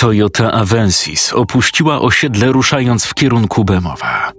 Toyota 0.00 0.52
Avensis 0.52 1.32
opuściła 1.32 2.00
osiedle 2.00 2.52
ruszając 2.52 3.04
w 3.04 3.14
kierunku 3.14 3.64
Bemowa. 3.64 4.32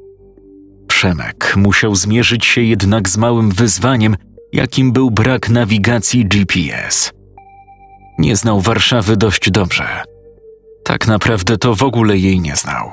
Przemek 0.88 1.54
musiał 1.56 1.96
zmierzyć 1.96 2.46
się 2.46 2.62
jednak 2.62 3.10
z 3.10 3.18
małym 3.18 3.52
wyzwaniem, 3.52 4.18
jakim 4.54 4.92
był 4.92 5.12
brak 5.12 5.50
nawigacji 5.50 6.26
GPS. 6.26 7.12
Nie 8.18 8.36
znał 8.36 8.62
Warszawy 8.62 9.18
dość 9.18 9.52
dobrze. 9.52 10.04
Tak 10.84 11.08
naprawdę 11.08 11.58
to 11.58 11.76
w 11.76 11.84
ogóle 11.84 12.18
jej 12.18 12.40
nie 12.40 12.56
znał. 12.56 12.92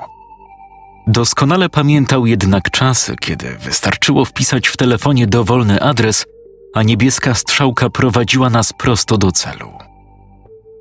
Doskonale 1.07 1.69
pamiętał 1.69 2.25
jednak 2.25 2.71
czasy, 2.71 3.15
kiedy 3.15 3.57
wystarczyło 3.57 4.25
wpisać 4.25 4.67
w 4.67 4.77
telefonie 4.77 5.27
dowolny 5.27 5.81
adres, 5.81 6.25
a 6.73 6.83
niebieska 6.83 7.33
strzałka 7.33 7.89
prowadziła 7.89 8.49
nas 8.49 8.73
prosto 8.73 9.17
do 9.17 9.31
celu. 9.31 9.88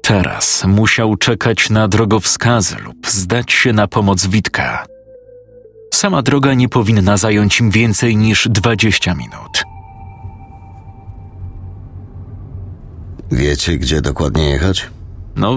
Teraz 0.09 0.65
musiał 0.65 1.17
czekać 1.17 1.71
na 1.71 1.89
drogowskazy 1.89 2.77
lub 2.77 3.07
zdać 3.07 3.53
się 3.53 3.73
na 3.73 3.87
pomoc 3.87 4.27
Witka. 4.27 4.87
Sama 5.95 6.23
droga 6.23 6.55
nie 6.55 6.69
powinna 6.69 7.17
zająć 7.17 7.61
im 7.61 7.70
więcej 7.70 8.17
niż 8.17 8.48
20 8.50 9.15
minut. 9.15 9.65
Wiecie, 13.33 13.77
gdzie 13.78 14.00
dokładnie 14.00 14.50
jechać? 14.50 14.87
No, 15.37 15.56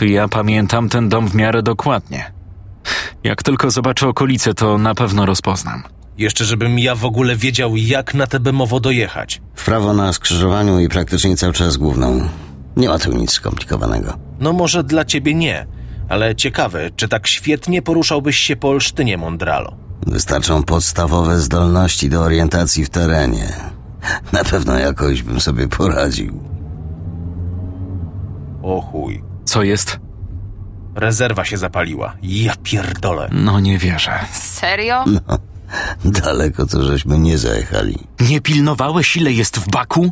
ja 0.00 0.28
pamiętam 0.28 0.88
ten 0.88 1.08
dom 1.08 1.28
w 1.28 1.34
miarę 1.34 1.62
dokładnie. 1.62 2.32
Jak 3.24 3.42
tylko 3.42 3.70
zobaczę 3.70 4.08
okolice, 4.08 4.54
to 4.54 4.78
na 4.78 4.94
pewno 4.94 5.26
rozpoznam. 5.26 5.82
Jeszcze 6.18 6.44
żebym 6.44 6.78
ja 6.78 6.94
w 6.94 7.04
ogóle 7.04 7.36
wiedział, 7.36 7.76
jak 7.76 8.14
na 8.14 8.26
te 8.26 8.40
bemowo 8.40 8.80
dojechać. 8.80 9.40
W 9.54 9.64
prawo 9.64 9.92
na 9.92 10.12
skrzyżowaniu 10.12 10.80
i 10.80 10.88
praktycznie 10.88 11.36
cały 11.36 11.52
czas 11.52 11.76
główną. 11.76 12.28
Nie 12.78 12.88
ma 12.88 12.98
tu 12.98 13.12
nic 13.12 13.32
skomplikowanego. 13.32 14.18
No 14.40 14.52
może 14.52 14.84
dla 14.84 15.04
ciebie 15.04 15.34
nie, 15.34 15.66
ale 16.08 16.34
ciekawe, 16.36 16.90
czy 16.96 17.08
tak 17.08 17.26
świetnie 17.26 17.82
poruszałbyś 17.82 18.36
się 18.36 18.56
po 18.56 18.68
Olsztynie, 18.68 19.18
Mondralo. 19.18 19.76
Wystarczą 20.06 20.62
podstawowe 20.62 21.38
zdolności 21.38 22.08
do 22.08 22.20
orientacji 22.20 22.84
w 22.84 22.90
terenie. 22.90 23.52
Na 24.32 24.44
pewno 24.44 24.78
jakoś 24.78 25.22
bym 25.22 25.40
sobie 25.40 25.68
poradził. 25.68 26.40
O 28.62 28.80
chuj. 28.80 29.22
Co 29.44 29.62
jest? 29.62 29.98
Rezerwa 30.94 31.44
się 31.44 31.56
zapaliła. 31.56 32.14
Ja 32.22 32.52
pierdolę. 32.62 33.28
No 33.32 33.60
nie 33.60 33.78
wierzę. 33.78 34.18
Serio? 34.32 35.04
Daleko 36.04 36.66
to 36.66 36.82
żeśmy 36.82 37.18
nie 37.18 37.38
zajechali. 37.38 37.98
Nie 38.30 38.40
pilnowałeś, 38.40 39.16
ile 39.16 39.32
jest 39.32 39.58
w 39.58 39.70
baku? 39.70 40.10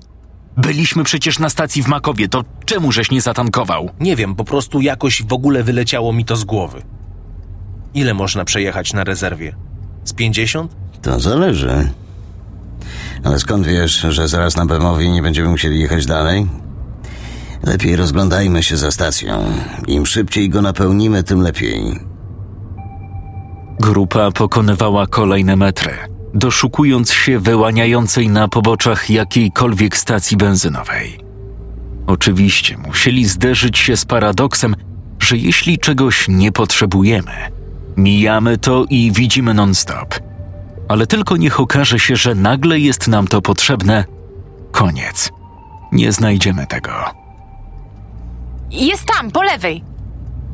Byliśmy 0.56 1.04
przecież 1.04 1.38
na 1.38 1.48
stacji 1.48 1.82
w 1.82 1.88
Makowie, 1.88 2.28
to 2.28 2.44
czemu 2.64 2.92
żeś 2.92 3.10
nie 3.10 3.20
zatankował? 3.20 3.90
Nie 4.00 4.16
wiem, 4.16 4.34
po 4.34 4.44
prostu 4.44 4.80
jakoś 4.80 5.22
w 5.22 5.32
ogóle 5.32 5.62
wyleciało 5.62 6.12
mi 6.12 6.24
to 6.24 6.36
z 6.36 6.44
głowy. 6.44 6.82
Ile 7.94 8.14
można 8.14 8.44
przejechać 8.44 8.92
na 8.92 9.04
rezerwie? 9.04 9.56
Z 10.04 10.12
50? 10.12 10.76
To 11.02 11.20
zależy. 11.20 11.90
Ale 13.24 13.38
skąd 13.38 13.66
wiesz, 13.66 14.06
że 14.08 14.28
zaraz 14.28 14.56
na 14.56 14.66
Bemowie 14.66 15.10
nie 15.10 15.22
będziemy 15.22 15.48
musieli 15.48 15.80
jechać 15.80 16.06
dalej? 16.06 16.46
Lepiej 17.62 17.96
rozglądajmy 17.96 18.62
się 18.62 18.76
za 18.76 18.90
stacją. 18.90 19.44
Im 19.86 20.06
szybciej 20.06 20.50
go 20.50 20.62
napełnimy, 20.62 21.22
tym 21.22 21.40
lepiej. 21.40 22.00
Grupa 23.80 24.30
pokonywała 24.30 25.06
kolejne 25.06 25.56
metry, 25.56 25.92
doszukując 26.36 27.12
się 27.12 27.38
wyłaniającej 27.38 28.28
na 28.28 28.48
poboczach 28.48 29.10
jakiejkolwiek 29.10 29.96
stacji 29.96 30.36
benzynowej. 30.36 31.18
Oczywiście 32.06 32.76
musieli 32.76 33.24
zderzyć 33.24 33.78
się 33.78 33.96
z 33.96 34.04
paradoksem, 34.04 34.76
że 35.18 35.36
jeśli 35.36 35.78
czegoś 35.78 36.28
nie 36.28 36.52
potrzebujemy, 36.52 37.32
mijamy 37.96 38.58
to 38.58 38.84
i 38.90 39.12
widzimy 39.12 39.54
non-stop. 39.54 40.20
Ale 40.88 41.06
tylko 41.06 41.36
niech 41.36 41.60
okaże 41.60 41.98
się, 41.98 42.16
że 42.16 42.34
nagle 42.34 42.78
jest 42.78 43.08
nam 43.08 43.26
to 43.26 43.42
potrzebne. 43.42 44.04
Koniec. 44.72 45.30
Nie 45.92 46.12
znajdziemy 46.12 46.66
tego. 46.66 46.92
Jest 48.70 49.04
tam, 49.04 49.30
po 49.30 49.42
lewej. 49.42 49.84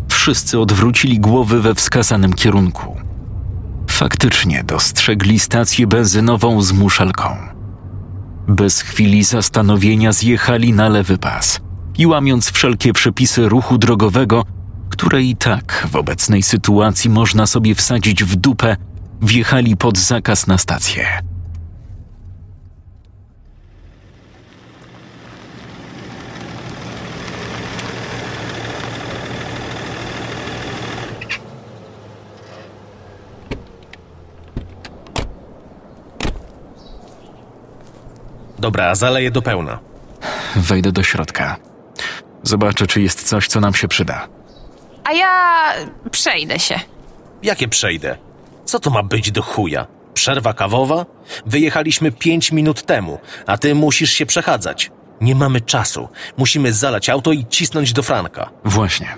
Wszyscy 0.09 0.61
odwrócili 0.61 1.21
głowy 1.21 1.61
we 1.61 1.75
wskazanym 1.75 2.33
kierunku. 2.33 3.02
Faktycznie 3.91 4.65
dostrzegli 4.65 5.39
stację 5.39 5.87
benzynową 5.87 6.63
z 6.63 6.73
muszelką. 6.73 7.37
Bez 8.49 8.81
chwili 8.81 9.25
zastanowienia 9.25 10.13
zjechali 10.13 10.73
na 10.73 10.89
lewy 10.89 11.19
pas 11.19 11.61
i 11.99 12.07
łamiąc 12.07 12.51
wszelkie 12.51 12.93
przepisy 12.93 13.49
ruchu 13.49 13.79
drogowego, 13.79 14.45
które 14.91 15.23
i 15.23 15.37
tak 15.37 15.87
w 15.91 15.97
obecnej 15.97 16.43
sytuacji 16.43 17.11
można 17.11 17.47
sobie 17.47 17.75
wsadzić 17.75 18.25
w 18.25 18.37
dupę, 18.37 18.77
wjechali 19.23 19.77
pod 19.77 19.99
zakaz 19.99 20.47
na 20.47 20.59
stację. 20.59 21.23
Dobra, 38.63 38.95
zaleję 38.95 39.31
do 39.31 39.43
pełna. 39.43 39.79
Wejdę 40.57 40.93
do 40.93 41.03
środka. 41.03 41.57
Zobaczę, 42.43 42.87
czy 42.87 43.03
jest 43.03 43.29
coś, 43.29 43.47
co 43.49 43.61
nam 43.61 43.75
się 43.75 43.89
przyda. 43.89 44.29
A 45.05 45.13
ja 45.13 45.63
przejdę 46.11 46.59
się. 46.59 46.81
Jakie 47.43 47.69
przejdę? 47.69 48.19
Co 48.65 48.81
to 48.81 48.91
ma 48.91 49.03
być 49.03 49.31
do 49.31 49.43
chuja? 49.43 49.87
Przerwa 50.15 50.55
kawowa? 50.55 51.07
Wyjechaliśmy 51.47 52.13
pięć 52.13 52.53
minut 52.53 52.83
temu, 52.83 53.19
a 53.47 53.59
ty 53.59 53.75
musisz 53.75 54.11
się 54.11 54.27
przechadzać. 54.27 54.91
Nie 55.21 55.35
mamy 55.35 55.61
czasu. 55.61 56.09
Musimy 56.37 56.73
zalać 56.73 57.09
auto 57.09 57.33
i 57.33 57.47
cisnąć 57.47 57.93
do 57.93 58.03
Franka. 58.03 58.51
Właśnie. 58.65 59.09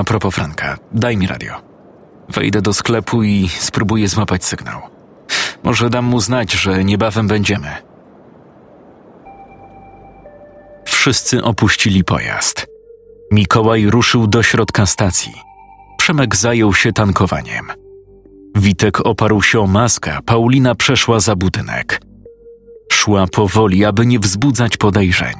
A 0.00 0.04
propos 0.04 0.34
Franka, 0.34 0.78
daj 0.92 1.16
mi 1.16 1.26
radio. 1.26 1.62
Wejdę 2.28 2.62
do 2.62 2.72
sklepu 2.72 3.22
i 3.22 3.48
spróbuję 3.58 4.08
złapać 4.08 4.44
sygnał. 4.44 4.80
Może 5.62 5.90
dam 5.90 6.04
mu 6.04 6.20
znać, 6.20 6.52
że 6.52 6.84
niebawem 6.84 7.28
będziemy. 7.28 7.93
Wszyscy 11.04 11.42
opuścili 11.42 12.04
pojazd. 12.04 12.66
Mikołaj 13.32 13.86
ruszył 13.86 14.26
do 14.26 14.42
środka 14.42 14.86
stacji. 14.86 15.32
Przemek 15.98 16.36
zajął 16.36 16.74
się 16.74 16.92
tankowaniem. 16.92 17.66
Witek 18.56 19.00
oparł 19.00 19.42
się 19.42 19.60
o 19.60 19.66
maskę, 19.66 20.18
Paulina 20.26 20.74
przeszła 20.74 21.20
za 21.20 21.36
budynek. 21.36 22.00
Szła 22.92 23.26
powoli, 23.26 23.84
aby 23.84 24.06
nie 24.06 24.18
wzbudzać 24.18 24.76
podejrzeń. 24.76 25.34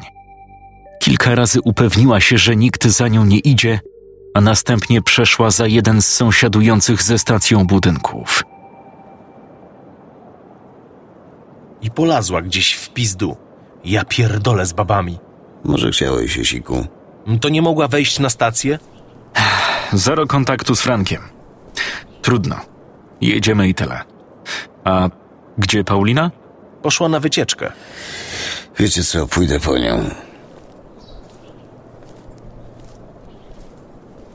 Kilka 1.02 1.34
razy 1.34 1.60
upewniła 1.64 2.20
się, 2.20 2.38
że 2.38 2.56
nikt 2.56 2.84
za 2.86 3.08
nią 3.08 3.24
nie 3.24 3.38
idzie, 3.38 3.80
a 4.34 4.40
następnie 4.40 5.02
przeszła 5.02 5.50
za 5.50 5.66
jeden 5.66 6.02
z 6.02 6.06
sąsiadujących 6.06 7.02
ze 7.02 7.18
stacją 7.18 7.66
budynków. 7.66 8.42
I 11.82 11.90
polazła 11.90 12.42
gdzieś 12.42 12.72
w 12.72 12.90
pizdu. 12.90 13.36
Ja 13.84 14.04
pierdolę 14.04 14.66
z 14.66 14.72
babami. 14.72 15.18
Może 15.64 15.90
chciałeś 15.90 16.32
się, 16.32 16.44
Siku? 16.44 16.86
To 17.40 17.48
nie 17.48 17.62
mogła 17.62 17.88
wejść 17.88 18.18
na 18.18 18.30
stację? 18.30 18.78
Zero 19.92 20.26
kontaktu 20.26 20.76
z 20.76 20.80
Frankiem. 20.80 21.22
Trudno. 22.22 22.56
Jedziemy 23.20 23.68
i 23.68 23.74
tyle. 23.74 24.00
A 24.84 25.08
gdzie 25.58 25.84
Paulina? 25.84 26.30
Poszła 26.82 27.08
na 27.08 27.20
wycieczkę. 27.20 27.72
Wiecie 28.78 29.04
co, 29.04 29.26
pójdę 29.26 29.60
po 29.60 29.78
nią. 29.78 30.04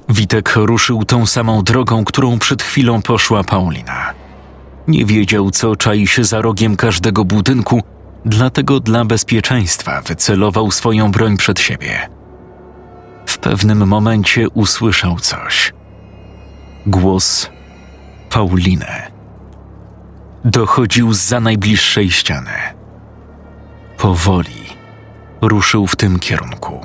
Witek 0.10 0.54
ruszył 0.56 1.04
tą 1.04 1.26
samą 1.26 1.64
drogą, 1.64 2.06
którą 2.06 2.40
przed 2.40 2.64
chwilą 2.64 3.02
poszła 3.02 3.44
Paulina. 3.44 4.14
Nie 4.88 5.06
wiedział, 5.06 5.52
co 5.52 5.76
czai 5.76 6.08
się 6.08 6.24
za 6.24 6.42
rogiem 6.42 6.76
każdego 6.76 7.26
budynku, 7.26 7.81
dlatego 8.25 8.80
dla 8.80 9.06
bezpieczeństwa 9.06 10.01
wycelował 10.01 10.71
swoją 10.71 11.12
broń 11.12 11.38
przed 11.38 11.60
siebie. 11.60 12.10
W 13.25 13.38
pewnym 13.38 13.88
momencie 13.88 14.50
usłyszał 14.50 15.19
coś. 15.19 15.74
Głos 16.86 17.50
Pauliny. 18.30 19.12
Dochodził 20.45 21.13
za 21.13 21.39
najbliższej 21.39 22.12
ściany. 22.12 22.51
Powoli 23.98 24.66
ruszył 25.42 25.88
w 25.88 25.95
tym 25.95 26.19
kierunku. 26.19 26.81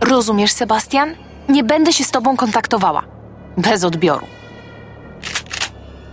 Rozumiesz, 0.00 0.52
Sebastian? 0.52 1.14
Nie 1.48 1.64
będę 1.64 1.92
się 1.92 2.04
z 2.04 2.10
tobą 2.10 2.36
kontaktowała. 2.36 3.02
Bez 3.56 3.84
odbioru. 3.84 4.26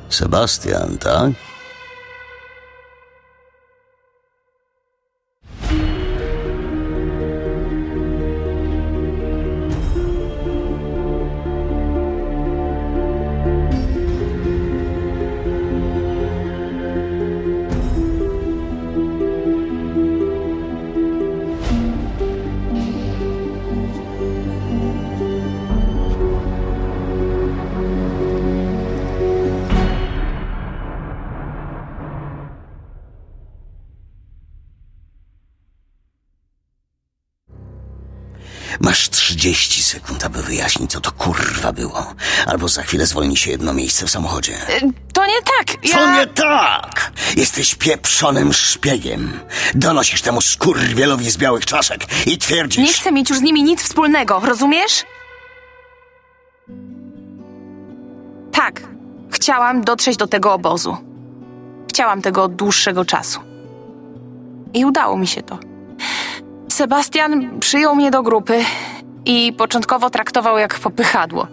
Sebastian, 0.10 0.98
tak? 0.98 1.32
Wyjaśnić, 40.54 40.92
co 40.92 41.02
to 41.02 41.12
kurwa 41.12 41.74
było. 41.74 42.14
Albo 42.48 42.68
za 42.68 42.84
chwilę 42.84 43.06
zwolni 43.06 43.38
się 43.38 43.52
jedno 43.52 43.74
miejsce 43.74 44.06
w 44.06 44.10
samochodzie. 44.10 44.58
To 45.14 45.26
nie 45.26 45.42
tak. 45.58 45.86
Ja... 45.86 45.96
Co 45.96 46.14
nie 46.14 46.28
tak? 46.28 47.12
Jesteś 47.38 47.76
pieprzonym 47.76 48.54
szpiegiem. 48.54 49.40
Donosisz 49.76 50.22
temu 50.22 50.42
skurwielowi 50.42 51.32
z 51.32 51.38
białych 51.38 51.66
czaszek 51.66 52.06
i 52.28 52.38
twierdzisz... 52.38 52.88
Nie 52.88 52.94
chcę 52.94 53.12
mieć 53.12 53.30
już 53.30 53.40
z 53.40 53.42
nimi 53.42 53.64
nic 53.64 53.82
wspólnego, 53.84 54.40
rozumiesz? 54.40 55.04
Tak, 58.52 58.82
chciałam 59.32 59.82
dotrzeć 59.82 60.18
do 60.18 60.28
tego 60.28 60.54
obozu. 60.54 60.98
Chciałam 61.90 62.22
tego 62.22 62.44
od 62.44 62.56
dłuższego 62.56 63.06
czasu. 63.06 63.40
I 64.74 64.86
udało 64.86 65.18
mi 65.18 65.28
się 65.28 65.42
to. 65.42 65.60
Sebastian 66.70 67.60
przyjął 67.60 67.96
mnie 67.96 68.12
do 68.12 68.24
grupy 68.24 68.66
i 69.26 69.54
początkowo 69.54 70.10
traktował 70.10 70.58
jak 70.58 70.80
popychadło. 70.80 71.48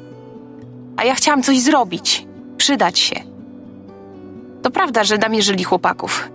A 0.96 1.04
ja 1.04 1.14
chciałam 1.14 1.42
coś 1.42 1.60
zrobić, 1.60 2.26
przydać 2.56 2.98
się. 2.98 3.16
To 4.62 4.70
prawda, 4.70 5.04
że 5.04 5.18
namierzyli 5.18 5.64
chłopaków. 5.64 6.28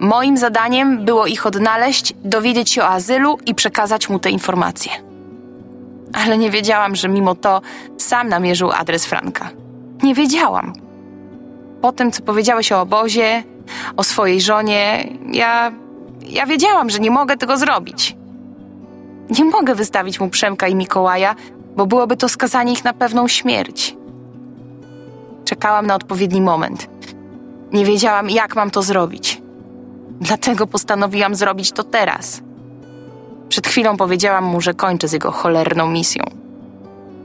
Moim 0.00 0.36
zadaniem 0.36 1.04
było 1.04 1.26
ich 1.26 1.46
odnaleźć, 1.46 2.14
dowiedzieć 2.24 2.70
się 2.70 2.82
o 2.82 2.88
azylu 2.88 3.38
i 3.46 3.54
przekazać 3.54 4.08
mu 4.08 4.18
te 4.18 4.30
informacje. 4.30 4.92
Ale 6.24 6.38
nie 6.38 6.50
wiedziałam, 6.50 6.96
że 6.96 7.08
mimo 7.08 7.34
to 7.34 7.60
sam 7.98 8.28
namierzył 8.28 8.72
adres 8.72 9.06
Franka. 9.06 9.50
Nie 10.02 10.14
wiedziałam. 10.14 10.72
Po 11.82 11.92
tym, 11.92 12.12
co 12.12 12.22
powiedziałeś 12.22 12.72
o 12.72 12.80
obozie, 12.80 13.42
o 13.96 14.04
swojej 14.04 14.40
żonie, 14.40 15.08
ja. 15.32 15.72
Ja 16.20 16.46
wiedziałam, 16.46 16.90
że 16.90 16.98
nie 16.98 17.10
mogę 17.10 17.36
tego 17.36 17.56
zrobić. 17.56 18.16
Nie 19.30 19.44
mogę 19.44 19.74
wystawić 19.74 20.20
mu 20.20 20.28
Przemka 20.28 20.68
i 20.68 20.74
Mikołaja, 20.74 21.34
bo 21.76 21.86
byłoby 21.86 22.16
to 22.16 22.28
skazanie 22.28 22.72
ich 22.72 22.84
na 22.84 22.92
pewną 22.92 23.28
śmierć. 23.28 23.96
Czekałam 25.44 25.86
na 25.86 25.94
odpowiedni 25.94 26.40
moment. 26.40 26.88
Nie 27.72 27.84
wiedziałam, 27.84 28.30
jak 28.30 28.56
mam 28.56 28.70
to 28.70 28.82
zrobić. 28.82 29.42
Dlatego 30.20 30.66
postanowiłam 30.66 31.34
zrobić 31.34 31.72
to 31.72 31.84
teraz. 31.84 32.40
Przed 33.48 33.66
chwilą 33.66 33.96
powiedziałam 33.96 34.44
mu, 34.44 34.60
że 34.60 34.74
kończę 34.74 35.08
z 35.08 35.12
jego 35.12 35.30
cholerną 35.30 35.90
misją. 35.90 36.24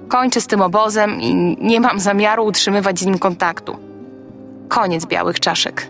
Kończę 0.07 0.41
z 0.41 0.47
tym 0.47 0.61
obozem 0.61 1.21
i 1.21 1.57
nie 1.61 1.79
mam 1.79 1.99
zamiaru 1.99 2.45
utrzymywać 2.45 2.99
z 2.99 3.05
nim 3.05 3.19
kontaktu. 3.19 3.77
Koniec 4.67 5.05
białych 5.05 5.39
czaszek. 5.39 5.87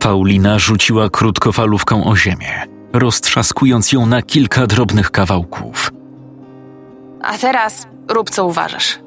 Paulina 0.00 0.58
rzuciła 0.58 1.10
krótkofalówką 1.10 2.04
o 2.04 2.16
ziemię, 2.16 2.66
roztrzaskując 2.92 3.92
ją 3.92 4.06
na 4.06 4.22
kilka 4.22 4.66
drobnych 4.66 5.10
kawałków. 5.10 5.92
A 7.22 7.38
teraz 7.38 7.86
rób 8.08 8.30
co 8.30 8.46
uważasz. 8.46 8.98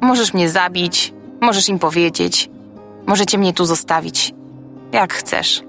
Możesz 0.00 0.34
mnie 0.34 0.48
zabić, 0.48 1.12
możesz 1.40 1.68
im 1.68 1.78
powiedzieć, 1.78 2.50
możecie 3.06 3.38
mnie 3.38 3.52
tu 3.52 3.64
zostawić, 3.64 4.34
jak 4.92 5.12
chcesz. 5.12 5.62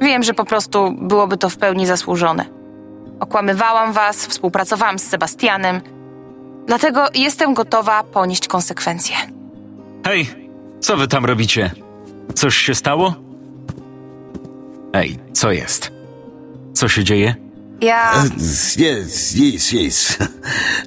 Wiem, 0.00 0.22
że 0.22 0.34
po 0.34 0.44
prostu 0.44 0.94
byłoby 1.00 1.36
to 1.36 1.48
w 1.50 1.56
pełni 1.56 1.86
zasłużone. 1.86 2.44
Okłamywałam 3.20 3.92
was, 3.92 4.26
współpracowałam 4.26 4.98
z 4.98 5.02
Sebastianem, 5.02 5.80
dlatego 6.66 7.06
jestem 7.14 7.54
gotowa 7.54 8.02
ponieść 8.02 8.48
konsekwencje. 8.48 9.16
Hej, 10.04 10.26
co 10.80 10.96
wy 10.96 11.08
tam 11.08 11.24
robicie? 11.24 11.70
Coś 12.34 12.56
się 12.56 12.74
stało? 12.74 13.14
Ej, 14.92 15.18
co 15.32 15.52
jest? 15.52 15.97
Co 16.78 16.88
się 16.88 17.04
dzieje? 17.04 17.34
Ja. 17.80 18.24
Nic, 18.36 18.76
nic, 19.34 19.72
nic. 19.72 20.18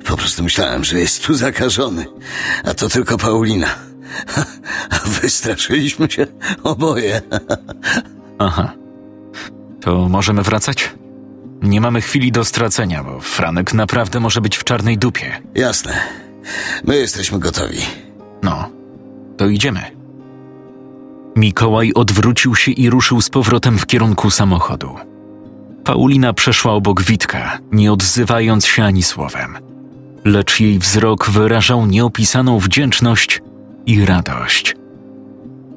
Po 0.05 0.17
prostu 0.17 0.43
myślałem, 0.43 0.83
że 0.83 0.99
jest 0.99 1.25
tu 1.25 1.33
zakażony. 1.33 2.05
A 2.63 2.73
to 2.73 2.89
tylko 2.89 3.17
Paulina. 3.17 3.67
Wystraszyliśmy 5.21 6.11
się 6.11 6.27
oboje. 6.63 7.21
Aha. 8.39 8.73
To 9.81 10.09
możemy 10.09 10.41
wracać? 10.41 10.93
Nie 11.61 11.81
mamy 11.81 12.01
chwili 12.01 12.31
do 12.31 12.45
stracenia, 12.45 13.03
bo 13.03 13.19
Franek 13.19 13.73
naprawdę 13.73 14.19
może 14.19 14.41
być 14.41 14.57
w 14.57 14.63
czarnej 14.63 14.97
dupie. 14.97 15.41
Jasne. 15.55 15.93
My 16.83 16.95
jesteśmy 16.97 17.39
gotowi. 17.39 17.81
No, 18.43 18.69
to 19.37 19.47
idziemy. 19.47 19.81
Mikołaj 21.35 21.93
odwrócił 21.93 22.55
się 22.55 22.71
i 22.71 22.89
ruszył 22.89 23.21
z 23.21 23.29
powrotem 23.29 23.77
w 23.77 23.85
kierunku 23.85 24.31
samochodu. 24.31 25.10
Paulina 25.83 26.33
przeszła 26.33 26.73
obok 26.73 27.01
Witka, 27.01 27.59
nie 27.71 27.93
odzywając 27.93 28.65
się 28.65 28.83
ani 28.83 29.03
słowem. 29.03 29.57
Lecz 30.25 30.59
jej 30.59 30.79
wzrok 30.79 31.29
wyrażał 31.29 31.85
nieopisaną 31.85 32.59
wdzięczność 32.59 33.41
i 33.85 34.05
radość. 34.05 34.75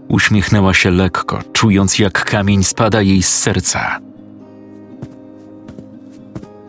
Uśmiechnęła 0.09 0.75
się 0.75 0.91
lekko, 0.91 1.43
czując 1.53 1.99
jak 1.99 2.25
kamień 2.25 2.65
spada 2.65 3.03
jej 3.03 3.23
z 3.23 3.29
serca. 3.29 4.01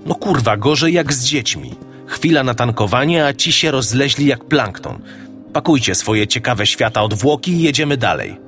No 0.05 0.15
kurwa, 0.15 0.57
gorzej 0.57 0.93
jak 0.93 1.13
z 1.13 1.25
dziećmi. 1.25 1.75
Chwila 2.05 2.43
na 2.43 2.53
tankowanie, 2.53 3.25
a 3.25 3.33
ci 3.33 3.51
się 3.51 3.71
rozleźli 3.71 4.25
jak 4.25 4.45
plankton. 4.45 4.99
Pakujcie 5.53 5.95
swoje 5.95 6.27
ciekawe 6.27 6.67
świata 6.67 7.01
odwłoki 7.03 7.51
i 7.51 7.61
jedziemy 7.61 7.97
dalej. 7.97 8.44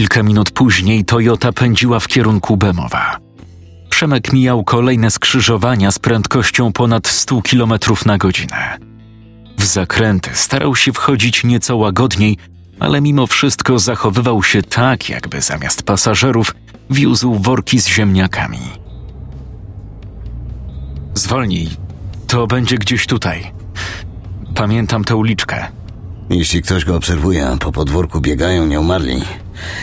Kilka 0.00 0.22
minut 0.22 0.50
później 0.50 1.04
Toyota 1.04 1.52
pędziła 1.52 2.00
w 2.00 2.08
kierunku 2.08 2.56
Bemowa. 2.56 3.18
Przemek 3.90 4.32
mijał 4.32 4.64
kolejne 4.64 5.10
skrzyżowania 5.10 5.90
z 5.90 5.98
prędkością 5.98 6.72
ponad 6.72 7.08
100 7.08 7.42
km 7.42 7.72
na 8.06 8.18
godzinę. 8.18 8.78
W 9.58 9.64
zakręty 9.64 10.30
starał 10.34 10.76
się 10.76 10.92
wchodzić 10.92 11.44
nieco 11.44 11.76
łagodniej, 11.76 12.36
ale 12.78 13.00
mimo 13.00 13.26
wszystko 13.26 13.78
zachowywał 13.78 14.42
się 14.42 14.62
tak, 14.62 15.08
jakby 15.08 15.40
zamiast 15.40 15.82
pasażerów 15.82 16.54
wiózł 16.90 17.34
worki 17.34 17.80
z 17.80 17.88
ziemniakami. 17.88 18.60
Zwolnij, 21.14 21.68
to 22.26 22.46
będzie 22.46 22.78
gdzieś 22.78 23.06
tutaj. 23.06 23.52
Pamiętam 24.54 25.04
tę 25.04 25.16
uliczkę. 25.16 25.66
Jeśli 26.30 26.62
ktoś 26.62 26.84
go 26.84 26.96
obserwuje, 26.96 27.56
po 27.60 27.72
podwórku 27.72 28.20
biegają 28.20 28.66
nieumarli, 28.66 29.22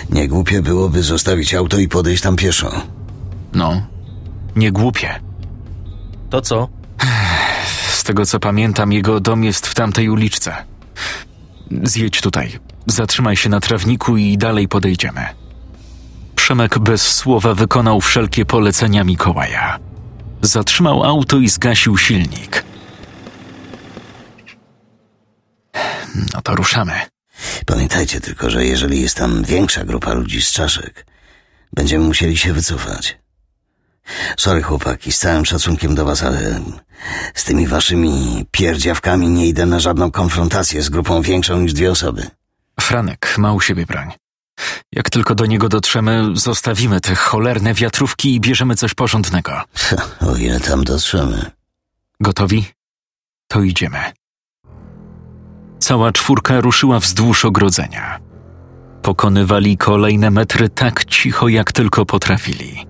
nie 0.09 0.27
głupie 0.27 0.61
byłoby 0.61 1.03
zostawić 1.03 1.53
auto 1.53 1.77
i 1.77 1.87
podejść 1.87 2.23
tam 2.23 2.35
pieszo. 2.35 2.71
No, 3.53 3.81
nie 4.55 4.71
głupie. 4.71 5.19
To 6.29 6.41
co? 6.41 6.69
Z 7.93 8.03
tego 8.03 8.25
co 8.25 8.39
pamiętam, 8.39 8.93
jego 8.93 9.19
dom 9.19 9.43
jest 9.43 9.67
w 9.67 9.75
tamtej 9.75 10.09
uliczce. 10.09 10.55
Zjedź 11.83 12.21
tutaj. 12.21 12.59
Zatrzymaj 12.85 13.35
się 13.35 13.49
na 13.49 13.59
trawniku 13.59 14.17
i 14.17 14.37
dalej 14.37 14.67
podejdziemy. 14.67 15.25
Przemek 16.35 16.79
bez 16.79 17.01
słowa 17.01 17.53
wykonał 17.53 18.01
wszelkie 18.01 18.45
polecenia 18.45 19.03
Mikołaja. 19.03 19.79
Zatrzymał 20.41 21.03
auto 21.03 21.37
i 21.37 21.49
zgasił 21.49 21.97
silnik. 21.97 22.63
No 26.33 26.41
to 26.41 26.55
ruszamy. 26.55 27.16
Pamiętajcie 27.65 28.21
tylko, 28.21 28.49
że 28.49 28.65
jeżeli 28.65 29.01
jest 29.01 29.15
tam 29.15 29.43
większa 29.43 29.85
grupa 29.85 30.13
ludzi 30.13 30.41
z 30.41 30.51
czaszek, 30.51 31.05
będziemy 31.73 32.05
musieli 32.05 32.37
się 32.37 32.53
wycofać. 32.53 33.17
Sorry 34.37 34.61
chłopaki, 34.63 35.11
z 35.11 35.19
całym 35.19 35.45
szacunkiem 35.45 35.95
do 35.95 36.05
was, 36.05 36.23
ale 36.23 36.61
z 37.33 37.43
tymi 37.43 37.67
waszymi 37.67 38.45
pierdziawkami 38.51 39.29
nie 39.29 39.47
idę 39.47 39.65
na 39.65 39.79
żadną 39.79 40.11
konfrontację 40.11 40.81
z 40.81 40.89
grupą 40.89 41.21
większą 41.21 41.61
niż 41.61 41.73
dwie 41.73 41.91
osoby. 41.91 42.27
Franek 42.79 43.35
ma 43.37 43.53
u 43.53 43.61
siebie 43.61 43.85
broń. 43.85 44.11
Jak 44.91 45.09
tylko 45.09 45.35
do 45.35 45.45
niego 45.45 45.69
dotrzemy, 45.69 46.23
zostawimy 46.33 47.01
te 47.01 47.15
cholerne 47.15 47.73
wiatrówki 47.73 48.35
i 48.35 48.39
bierzemy 48.39 48.75
coś 48.75 48.93
porządnego. 48.93 49.61
O 50.31 50.35
ile 50.35 50.59
tam 50.59 50.83
dotrzemy. 50.83 51.51
Gotowi? 52.19 52.65
To 53.47 53.61
idziemy. 53.61 53.99
Cała 55.79 56.11
czwórka 56.11 56.61
ruszyła 56.61 56.99
wzdłuż 56.99 57.45
ogrodzenia. 57.45 58.19
Pokonywali 59.01 59.77
kolejne 59.77 60.31
metry 60.31 60.69
tak 60.69 61.05
cicho, 61.05 61.47
jak 61.47 61.71
tylko 61.71 62.05
potrafili. 62.05 62.87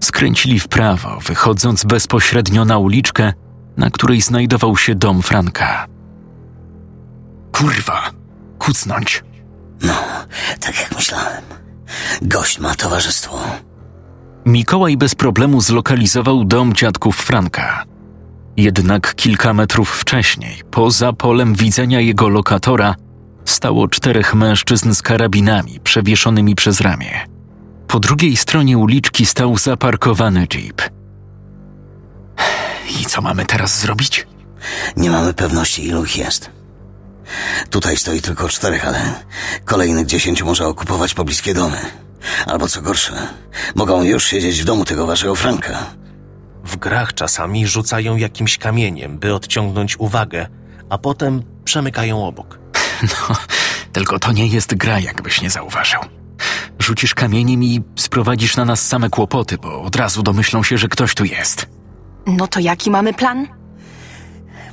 Skręcili 0.00 0.60
w 0.60 0.68
prawo, 0.68 1.18
wychodząc 1.20 1.84
bezpośrednio 1.84 2.64
na 2.64 2.78
uliczkę, 2.78 3.32
na 3.76 3.90
której 3.90 4.20
znajdował 4.20 4.76
się 4.76 4.94
dom 4.94 5.22
Franka. 5.22 5.86
Kurwa, 7.52 8.10
kucnąć. 8.58 9.24
No, 9.82 9.94
tak 10.60 10.80
jak 10.80 10.94
myślałem. 10.94 11.42
Gość 12.22 12.58
ma 12.58 12.74
towarzystwo. 12.74 13.38
Mikołaj 14.46 14.96
bez 14.96 15.14
problemu 15.14 15.60
zlokalizował 15.60 16.44
dom 16.44 16.74
dziadków 16.74 17.16
Franka. 17.16 17.84
Jednak 18.56 19.14
kilka 19.14 19.52
metrów 19.52 19.90
wcześniej, 19.90 20.62
poza 20.70 21.12
polem 21.12 21.54
widzenia 21.54 22.00
jego 22.00 22.28
lokatora, 22.28 22.94
stało 23.44 23.88
czterech 23.88 24.34
mężczyzn 24.34 24.94
z 24.94 25.02
karabinami 25.02 25.80
przewieszonymi 25.80 26.54
przez 26.54 26.80
ramię. 26.80 27.26
Po 27.88 28.00
drugiej 28.00 28.36
stronie 28.36 28.78
uliczki 28.78 29.26
stał 29.26 29.58
zaparkowany 29.58 30.46
jeep. 30.46 30.82
I 33.00 33.04
co 33.04 33.22
mamy 33.22 33.46
teraz 33.46 33.80
zrobić? 33.80 34.26
Nie 34.96 35.10
mamy 35.10 35.34
pewności, 35.34 35.86
ilu 35.86 36.04
ich 36.04 36.16
jest. 36.16 36.50
Tutaj 37.70 37.96
stoi 37.96 38.20
tylko 38.20 38.48
czterech, 38.48 38.86
ale 38.86 39.14
kolejnych 39.64 40.06
dziesięciu 40.06 40.46
może 40.46 40.66
okupować 40.66 41.14
pobliskie 41.14 41.54
domy. 41.54 41.78
Albo 42.46 42.68
co 42.68 42.82
gorsze, 42.82 43.28
mogą 43.74 44.02
już 44.02 44.26
siedzieć 44.26 44.62
w 44.62 44.64
domu 44.64 44.84
tego 44.84 45.06
waszego 45.06 45.34
Franka. 45.34 45.86
W 46.66 46.76
grach 46.76 47.14
czasami 47.14 47.66
rzucają 47.66 48.16
jakimś 48.16 48.58
kamieniem, 48.58 49.18
by 49.18 49.34
odciągnąć 49.34 50.00
uwagę, 50.00 50.46
a 50.90 50.98
potem 50.98 51.42
przemykają 51.64 52.26
obok. 52.26 52.58
No, 53.02 53.36
tylko 53.92 54.18
to 54.18 54.32
nie 54.32 54.46
jest 54.46 54.74
gra, 54.74 55.00
jakbyś 55.00 55.40
nie 55.42 55.50
zauważył. 55.50 56.00
Rzucisz 56.78 57.14
kamieniem 57.14 57.64
i 57.64 57.82
sprowadzisz 57.96 58.56
na 58.56 58.64
nas 58.64 58.86
same 58.86 59.10
kłopoty, 59.10 59.58
bo 59.58 59.82
od 59.82 59.96
razu 59.96 60.22
domyślą 60.22 60.62
się, 60.62 60.78
że 60.78 60.88
ktoś 60.88 61.14
tu 61.14 61.24
jest. 61.24 61.66
No 62.26 62.46
to 62.46 62.60
jaki 62.60 62.90
mamy 62.90 63.14
plan? 63.14 63.46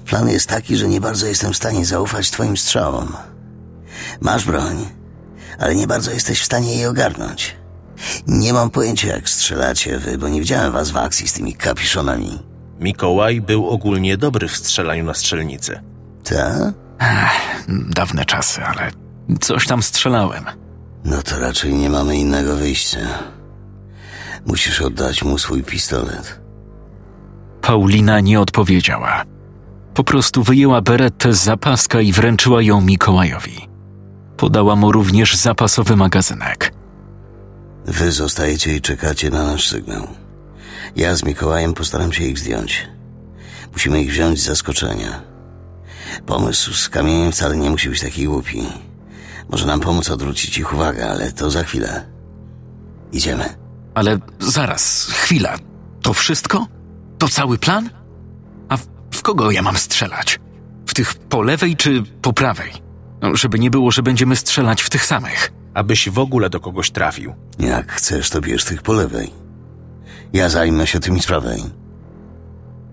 Plan 0.05 0.29
jest 0.29 0.49
taki, 0.49 0.75
że 0.75 0.87
nie 0.87 1.01
bardzo 1.01 1.27
jestem 1.27 1.53
w 1.53 1.57
stanie 1.57 1.85
zaufać 1.85 2.31
twoim 2.31 2.57
strzałom. 2.57 3.13
Masz 4.21 4.45
broń, 4.45 4.85
ale 5.59 5.75
nie 5.75 5.87
bardzo 5.87 6.11
jesteś 6.11 6.41
w 6.41 6.45
stanie 6.45 6.75
jej 6.75 6.85
ogarnąć. 6.85 7.55
Nie 8.27 8.53
mam 8.53 8.69
pojęcia, 8.69 9.07
jak 9.07 9.29
strzelacie 9.29 9.99
wy, 9.99 10.17
bo 10.17 10.29
nie 10.29 10.39
widziałem 10.39 10.71
was 10.73 10.91
w 10.91 10.97
akcji 10.97 11.27
z 11.27 11.33
tymi 11.33 11.53
kapiszonami. 11.53 12.39
Mikołaj 12.79 13.41
był 13.41 13.69
ogólnie 13.69 14.17
dobry 14.17 14.47
w 14.47 14.57
strzelaniu 14.57 15.03
na 15.03 15.13
strzelnicy. 15.13 15.79
Ta? 16.23 16.73
Dawne 17.89 18.25
czasy, 18.25 18.63
ale 18.63 18.91
coś 19.41 19.67
tam 19.67 19.83
strzelałem. 19.83 20.43
No 21.05 21.21
to 21.23 21.39
raczej 21.39 21.73
nie 21.73 21.89
mamy 21.89 22.17
innego 22.17 22.55
wyjścia. 22.55 22.99
Musisz 24.45 24.81
oddać 24.81 25.23
mu 25.23 25.37
swój 25.37 25.63
pistolet. 25.63 26.39
Paulina 27.61 28.19
nie 28.19 28.39
odpowiedziała. 28.41 29.23
Po 29.93 30.03
prostu 30.03 30.43
wyjęła 30.43 30.81
beretę 30.81 31.33
z 31.33 31.43
zapaska 31.43 32.01
i 32.01 32.11
wręczyła 32.11 32.61
ją 32.61 32.81
Mikołajowi. 32.81 33.67
Podała 34.37 34.75
mu 34.75 34.91
również 34.91 35.35
zapasowy 35.35 35.95
magazynek. 35.95 36.73
Wy 37.85 38.11
zostajecie 38.11 38.75
i 38.75 38.81
czekacie 38.81 39.29
na 39.29 39.43
nasz 39.43 39.67
sygnał. 39.67 40.07
Ja 40.95 41.15
z 41.15 41.23
Mikołajem 41.23 41.73
postaram 41.73 42.13
się 42.13 42.23
ich 42.23 42.39
zdjąć. 42.39 42.87
Musimy 43.73 44.01
ich 44.01 44.11
wziąć 44.11 44.41
z 44.41 44.45
zaskoczenia. 44.45 45.21
Pomysł 46.25 46.73
z 46.73 46.89
kamieniem 46.89 47.31
wcale 47.31 47.57
nie 47.57 47.69
musi 47.69 47.89
być 47.89 48.01
taki 48.01 48.25
głupi. 48.25 48.63
Może 49.49 49.65
nam 49.65 49.79
pomóc 49.79 50.09
odwrócić 50.09 50.57
ich 50.57 50.73
uwagę, 50.73 51.09
ale 51.09 51.31
to 51.31 51.51
za 51.51 51.63
chwilę. 51.63 52.05
Idziemy. 53.11 53.49
Ale 53.93 54.19
zaraz, 54.39 55.07
chwila. 55.11 55.55
To 56.01 56.13
wszystko? 56.13 56.67
To 57.17 57.27
cały 57.27 57.57
plan? 57.57 57.89
A 58.69 58.77
w, 58.77 58.87
w 59.11 59.21
kogo 59.21 59.51
ja 59.51 59.61
mam 59.61 59.77
strzelać? 59.77 60.39
W 60.85 60.93
tych 60.93 61.15
po 61.15 61.41
lewej 61.41 61.75
czy 61.75 62.03
po 62.21 62.33
prawej? 62.33 62.71
No, 63.21 63.35
żeby 63.35 63.59
nie 63.59 63.71
było, 63.71 63.91
że 63.91 64.03
będziemy 64.03 64.35
strzelać 64.35 64.81
w 64.81 64.89
tych 64.89 65.05
samych. 65.05 65.51
Abyś 65.73 66.09
w 66.09 66.19
ogóle 66.19 66.49
do 66.49 66.59
kogoś 66.59 66.91
trafił. 66.91 67.33
Jak 67.59 67.91
chcesz, 67.91 68.29
to 68.29 68.41
bierz 68.41 68.65
tych 68.65 68.81
po 68.81 68.93
lewej. 68.93 69.31
Ja 70.33 70.49
zajmę 70.49 70.87
się 70.87 70.99
tymi 70.99 71.21
z 71.21 71.25
prawej. 71.25 71.63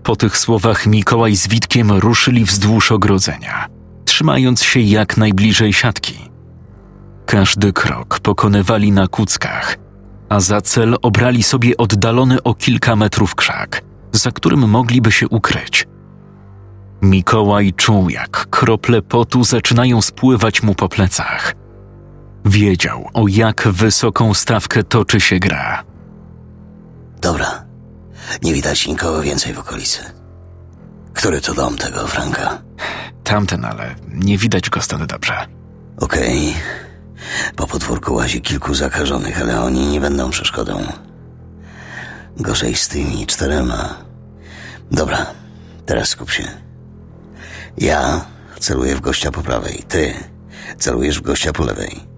Po 0.03 0.15
tych 0.15 0.37
słowach 0.37 0.87
Mikołaj 0.87 1.35
z 1.35 1.47
Witkiem 1.47 1.91
ruszyli 1.91 2.45
wzdłuż 2.45 2.91
ogrodzenia, 2.91 3.67
trzymając 4.05 4.63
się 4.63 4.79
jak 4.79 5.17
najbliżej 5.17 5.73
siatki. 5.73 6.29
Każdy 7.25 7.73
krok 7.73 8.19
pokonywali 8.19 8.91
na 8.91 9.07
kuckach, 9.07 9.77
a 10.29 10.39
za 10.39 10.61
cel 10.61 10.95
obrali 11.01 11.43
sobie 11.43 11.77
oddalony 11.77 12.43
o 12.43 12.53
kilka 12.53 12.95
metrów 12.95 13.35
krzak, 13.35 13.81
za 14.11 14.31
którym 14.31 14.69
mogliby 14.69 15.11
się 15.11 15.27
ukryć. 15.27 15.87
Mikołaj 17.01 17.73
czuł, 17.73 18.09
jak 18.09 18.47
krople 18.49 19.01
potu 19.01 19.43
zaczynają 19.43 20.01
spływać 20.01 20.63
mu 20.63 20.75
po 20.75 20.89
plecach. 20.89 21.60
Wiedział, 22.45 23.09
o 23.13 23.27
jak 23.27 23.67
wysoką 23.67 24.33
stawkę 24.33 24.83
toczy 24.83 25.19
się 25.19 25.39
gra. 25.39 25.83
Dobra. 27.21 27.65
Nie 28.41 28.53
widać 28.53 28.87
nikogo 28.87 29.21
więcej 29.21 29.53
w 29.53 29.59
okolicy. 29.59 29.99
Który 31.13 31.41
to 31.41 31.53
dom 31.53 31.77
tego 31.77 32.07
Franka? 32.07 32.61
Tamten, 33.23 33.65
ale 33.65 33.95
nie 34.07 34.37
widać 34.37 34.69
go 34.69 34.81
stąd 34.81 35.05
dobrze. 35.05 35.47
Okej. 35.97 36.53
Po 37.55 37.67
podwórku 37.67 38.13
łazi 38.13 38.41
kilku 38.41 38.73
zakażonych, 38.73 39.41
ale 39.41 39.61
oni 39.61 39.87
nie 39.87 40.01
będą 40.01 40.29
przeszkodą. 40.29 40.87
Gorzej 42.37 42.75
z 42.75 42.87
tymi 42.87 43.27
czterema. 43.27 43.95
Dobra, 44.91 45.25
teraz 45.85 46.09
skup 46.09 46.31
się. 46.31 46.43
Ja 47.77 48.25
celuję 48.59 48.95
w 48.95 49.01
gościa 49.01 49.31
po 49.31 49.41
prawej, 49.41 49.83
ty 49.87 50.13
celujesz 50.79 51.19
w 51.19 51.21
gościa 51.21 51.53
po 51.53 51.63
lewej. 51.63 52.10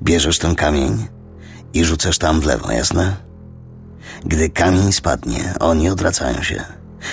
Bierzesz 0.00 0.38
ten 0.38 0.54
kamień 0.54 1.08
i 1.74 1.84
rzucasz 1.84 2.18
tam 2.18 2.40
w 2.40 2.46
lewo, 2.46 2.72
jasne? 2.72 3.16
Gdy 4.24 4.50
kamień 4.50 4.92
spadnie, 4.92 5.54
oni 5.60 5.90
odwracają 5.90 6.42
się. 6.42 6.64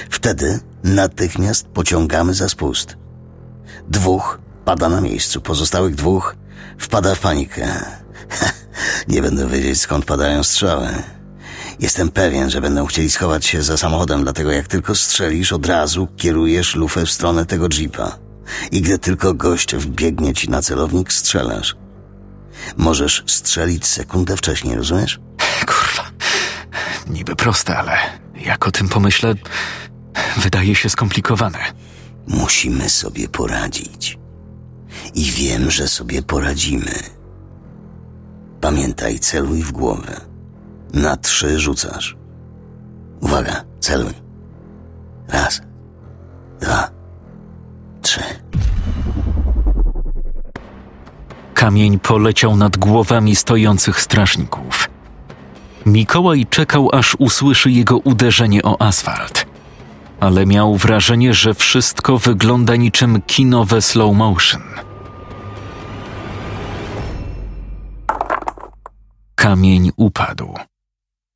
Wtedy 0.10 0.60
natychmiast 0.84 1.68
pociągamy 1.68 2.34
za 2.34 2.50
spust. 2.50 2.98
Dwóch 3.88 4.40
pada 4.66 4.90
na 4.90 5.02
miejscu, 5.02 5.42
pozostałych 5.42 5.96
dwóch 5.96 6.36
wpada 6.78 7.16
w 7.16 7.20
panikę. 7.20 7.68
Nie 9.08 9.22
będę 9.22 9.48
wiedzieć 9.48 9.82
skąd 9.82 10.06
padają 10.06 10.44
strzały. 10.44 10.88
Jestem 11.80 12.10
pewien, 12.10 12.50
że 12.50 12.62
będą 12.62 12.86
chcieli 12.86 13.10
schować 13.10 13.46
się 13.46 13.62
za 13.62 13.78
samochodem, 13.78 14.24
dlatego 14.24 14.52
jak 14.52 14.68
tylko 14.68 14.96
strzelisz, 14.96 15.54
od 15.54 15.66
razu 15.66 16.08
kierujesz 16.18 16.76
lufę 16.76 17.06
w 17.06 17.12
stronę 17.12 17.46
tego 17.46 17.68
jeepa. 17.80 18.18
I 18.72 18.82
gdy 18.82 19.00
tylko 19.00 19.34
gość 19.34 19.76
wbiegnie 19.76 20.34
ci 20.34 20.50
na 20.50 20.62
celownik, 20.62 21.14
strzelasz. 21.14 21.76
Możesz 22.78 23.24
strzelić 23.28 23.86
sekundę 23.86 24.38
wcześniej, 24.38 24.76
rozumiesz? 24.76 25.20
Kurwa. 25.60 26.12
Niby 27.10 27.36
proste, 27.36 27.78
ale 27.78 27.98
jak 28.36 28.68
o 28.68 28.72
tym 28.72 28.90
pomyślę, 28.90 29.34
wydaje 30.38 30.76
się 30.76 30.90
skomplikowane. 30.90 31.60
Musimy 32.28 32.90
sobie 32.90 33.28
poradzić. 33.28 34.20
I 35.16 35.24
wiem, 35.24 35.72
że 35.72 35.88
sobie 35.88 36.22
poradzimy. 36.22 36.94
Pamiętaj, 38.62 39.20
celuj 39.20 39.64
w 39.64 39.72
głowę. 39.72 40.22
Na 40.94 41.18
trzy 41.18 41.60
rzucasz. 41.60 42.18
Uwaga, 43.22 43.64
celuj. 43.80 44.14
Raz, 45.28 45.62
dwa, 46.60 46.92
trzy. 48.02 48.22
Kamień 51.60 52.00
poleciał 52.00 52.56
nad 52.56 52.78
głowami 52.78 53.36
stojących 53.36 54.02
strażników. 54.02 54.90
Mikołaj 55.86 56.46
czekał, 56.50 56.90
aż 56.94 57.16
usłyszy 57.20 57.72
jego 57.72 57.98
uderzenie 57.98 58.64
o 58.64 58.82
asfalt. 58.82 59.46
Ale 60.20 60.46
miał 60.46 60.76
wrażenie, 60.76 61.34
że 61.34 61.54
wszystko 61.54 62.18
wygląda 62.18 62.76
niczym 62.76 63.22
kinowe 63.22 63.82
slow 63.82 64.16
motion. 64.16 64.62
Kamień 69.36 69.92
upadł. 69.98 70.54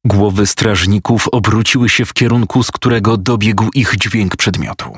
Głowy 0.05 0.47
strażników 0.47 1.27
obróciły 1.27 1.89
się 1.89 2.05
w 2.05 2.13
kierunku, 2.13 2.63
z 2.63 2.71
którego 2.71 3.17
dobiegł 3.17 3.69
ich 3.75 3.95
dźwięk 3.97 4.35
przedmiotu. 4.35 4.97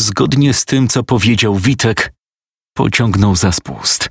Zgodnie 0.00 0.54
z 0.54 0.64
tym, 0.64 0.88
co 0.88 1.02
powiedział 1.02 1.56
Witek, 1.56 2.12
pociągnął 2.74 3.36
za 3.36 3.52
spust. 3.52 4.08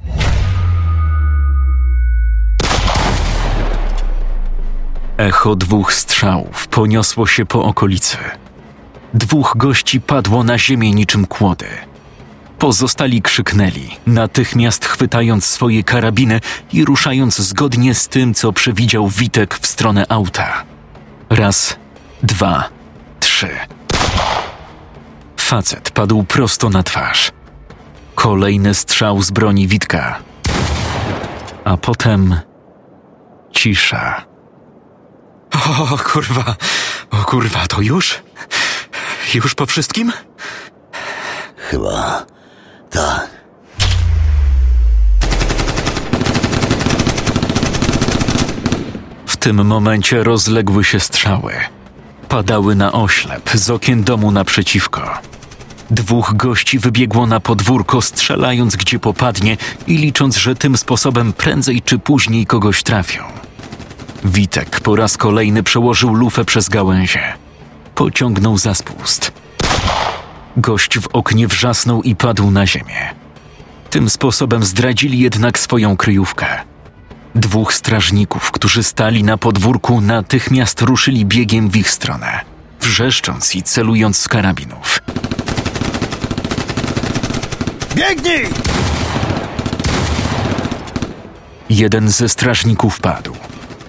Echo 5.17 5.55
dwóch 5.55 5.93
strzałów 5.93 6.67
poniosło 6.67 7.27
się 7.27 7.45
po 7.45 7.63
okolicy. 7.63 8.17
Dwóch 9.13 9.53
gości 9.57 10.01
padło 10.01 10.43
na 10.43 10.57
ziemię 10.57 10.91
niczym 10.91 11.25
kłody. 11.27 11.65
Pozostali 12.59 13.21
krzyknęli, 13.21 13.89
natychmiast 14.07 14.85
chwytając 14.85 15.45
swoje 15.45 15.83
karabiny 15.83 16.41
i 16.73 16.85
ruszając 16.85 17.37
zgodnie 17.37 17.95
z 17.95 18.07
tym, 18.07 18.33
co 18.33 18.53
przewidział 18.53 19.07
Witek 19.07 19.59
w 19.61 19.67
stronę 19.67 20.05
auta. 20.09 20.63
Raz, 21.29 21.75
dwa, 22.23 22.69
trzy. 23.19 23.49
Facet 25.37 25.91
padł 25.91 26.23
prosto 26.23 26.69
na 26.69 26.83
twarz. 26.83 27.31
Kolejny 28.19 28.73
strzał 28.73 29.21
z 29.21 29.31
broni 29.31 29.67
Witka. 29.67 30.19
A 31.63 31.77
potem 31.77 32.39
cisza. 33.51 34.25
O 35.93 35.97
kurwa, 35.97 36.55
o 37.11 37.17
kurwa, 37.17 37.67
to 37.67 37.81
już? 37.81 38.19
Już 39.33 39.55
po 39.55 39.65
wszystkim? 39.65 40.11
Chyba 41.57 42.25
tak. 42.89 43.29
W 49.25 49.37
tym 49.37 49.65
momencie 49.65 50.23
rozległy 50.23 50.83
się 50.83 50.99
strzały. 50.99 51.53
Padały 52.29 52.75
na 52.75 52.91
oślep 52.91 53.49
z 53.53 53.69
okien 53.69 54.03
domu 54.03 54.31
naprzeciwko. 54.31 55.28
Dwóch 55.91 56.33
gości 56.35 56.79
wybiegło 56.79 57.27
na 57.27 57.39
podwórko, 57.39 58.01
strzelając 58.01 58.75
gdzie 58.75 58.99
popadnie 58.99 59.57
i 59.87 59.97
licząc, 59.97 60.37
że 60.37 60.55
tym 60.55 60.77
sposobem 60.77 61.33
prędzej 61.33 61.81
czy 61.81 61.99
później 61.99 62.45
kogoś 62.45 62.83
trafią. 62.83 63.23
Witek 64.25 64.79
po 64.79 64.95
raz 64.95 65.17
kolejny 65.17 65.63
przełożył 65.63 66.13
lufę 66.13 66.45
przez 66.45 66.69
gałęzie. 66.69 67.33
Pociągnął 67.95 68.57
za 68.57 68.75
spust. 68.75 69.31
Gość 70.57 70.99
w 70.99 71.07
oknie 71.07 71.47
wrzasnął 71.47 72.03
i 72.03 72.15
padł 72.15 72.51
na 72.51 72.67
ziemię. 72.67 73.09
Tym 73.89 74.09
sposobem 74.09 74.63
zdradzili 74.63 75.19
jednak 75.19 75.59
swoją 75.59 75.97
kryjówkę. 75.97 76.47
Dwóch 77.35 77.73
strażników, 77.73 78.51
którzy 78.51 78.83
stali 78.83 79.23
na 79.23 79.37
podwórku, 79.37 80.01
natychmiast 80.01 80.81
ruszyli 80.81 81.25
biegiem 81.25 81.69
w 81.69 81.75
ich 81.75 81.91
stronę, 81.91 82.41
wrzeszcząc 82.81 83.55
i 83.55 83.63
celując 83.63 84.17
z 84.17 84.27
karabinów. 84.27 84.99
Biegnij! 87.99 88.47
Jeden 91.69 92.09
ze 92.09 92.29
strażników 92.29 92.99
padł. 92.99 93.35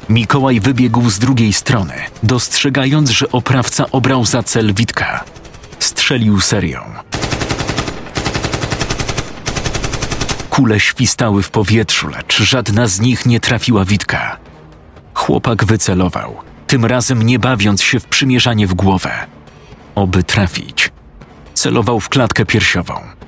Mikołaj 0.08 0.60
wybiegł 0.60 1.10
z 1.10 1.18
drugiej 1.18 1.52
strony, 1.52 1.94
dostrzegając, 2.22 3.10
że 3.10 3.32
oprawca 3.32 3.90
obrał 3.90 4.24
za 4.24 4.42
cel 4.42 4.74
Witka. 4.74 5.24
Strzelił 5.78 6.40
serią. 6.40 6.80
Kule 10.50 10.80
świstały 10.80 11.42
w 11.42 11.50
powietrzu, 11.50 12.08
lecz 12.08 12.42
żadna 12.42 12.86
z 12.86 13.00
nich 13.00 13.26
nie 13.26 13.40
trafiła 13.40 13.84
Witka. 13.84 14.36
Chłopak 15.14 15.64
wycelował, 15.64 16.36
tym 16.66 16.84
razem 16.84 17.22
nie 17.22 17.38
bawiąc 17.38 17.82
się 17.82 18.00
w 18.00 18.04
przymierzanie 18.04 18.66
w 18.66 18.74
głowę. 18.74 19.10
Oby 19.94 20.22
trafić. 20.22 20.90
Celował 21.54 22.00
w 22.00 22.08
klatkę 22.08 22.46
piersiową. 22.46 23.19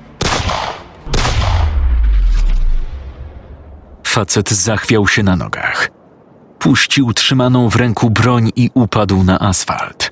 Facet 4.13 4.49
zachwiał 4.49 5.07
się 5.07 5.23
na 5.23 5.35
nogach. 5.35 5.89
Puścił 6.59 7.13
trzymaną 7.13 7.69
w 7.69 7.75
ręku 7.75 8.09
broń 8.09 8.51
i 8.55 8.69
upadł 8.73 9.23
na 9.23 9.39
asfalt. 9.39 10.11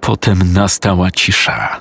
Potem 0.00 0.52
nastała 0.52 1.10
cisza. 1.10 1.80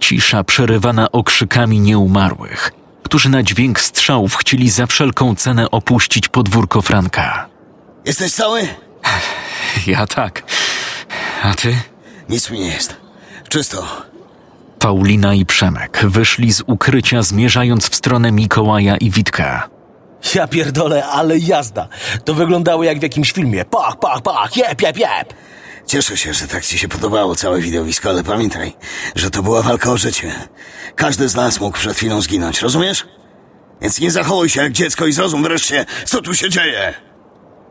Cisza 0.00 0.44
przerywana 0.44 1.12
okrzykami 1.12 1.80
nieumarłych, 1.80 2.70
którzy 3.02 3.28
na 3.28 3.42
dźwięk 3.42 3.80
strzałów 3.80 4.36
chcieli 4.36 4.70
za 4.70 4.86
wszelką 4.86 5.34
cenę 5.34 5.70
opuścić 5.70 6.28
podwórko 6.28 6.82
Franka. 6.82 7.46
Jesteś 8.04 8.32
cały? 8.32 8.68
Ja 9.86 10.06
tak. 10.06 10.42
A 11.42 11.54
ty? 11.54 11.76
Nic 12.28 12.50
mi 12.50 12.60
nie 12.60 12.68
jest. 12.68 12.96
Czysto. 13.48 13.86
Paulina 14.78 15.34
i 15.34 15.46
Przemek 15.46 16.00
wyszli 16.04 16.52
z 16.52 16.62
ukrycia, 16.66 17.22
zmierzając 17.22 17.88
w 17.88 17.94
stronę 17.94 18.32
Mikołaja 18.32 18.96
i 18.96 19.10
Witka. 19.10 19.71
Ja 20.34 20.48
pierdolę, 20.48 21.06
ale 21.06 21.38
jazda. 21.38 21.88
To 22.24 22.34
wyglądało 22.34 22.84
jak 22.84 22.98
w 22.98 23.02
jakimś 23.02 23.32
filmie. 23.32 23.64
Pach, 23.64 23.98
pach, 23.98 24.20
pach, 24.22 24.56
jep, 24.56 24.82
jep, 24.82 24.96
jep. 24.96 25.34
Cieszę 25.86 26.16
się, 26.16 26.34
że 26.34 26.48
tak 26.48 26.64
ci 26.64 26.78
się 26.78 26.88
podobało 26.88 27.34
całe 27.34 27.60
widowisko, 27.60 28.08
ale 28.10 28.22
pamiętaj, 28.24 28.72
że 29.14 29.30
to 29.30 29.42
była 29.42 29.62
walka 29.62 29.90
o 29.90 29.96
życie. 29.96 30.32
Każdy 30.96 31.28
z 31.28 31.34
nas 31.34 31.60
mógł 31.60 31.78
przed 31.78 31.96
chwilą 31.96 32.20
zginąć, 32.20 32.62
rozumiesz? 32.62 33.06
Więc 33.80 34.00
nie 34.00 34.10
zachowuj 34.10 34.48
się 34.48 34.62
jak 34.62 34.72
dziecko 34.72 35.06
i 35.06 35.12
zrozum 35.12 35.42
wreszcie, 35.42 35.86
co 36.04 36.20
tu 36.22 36.34
się 36.34 36.50
dzieje. 36.50 36.94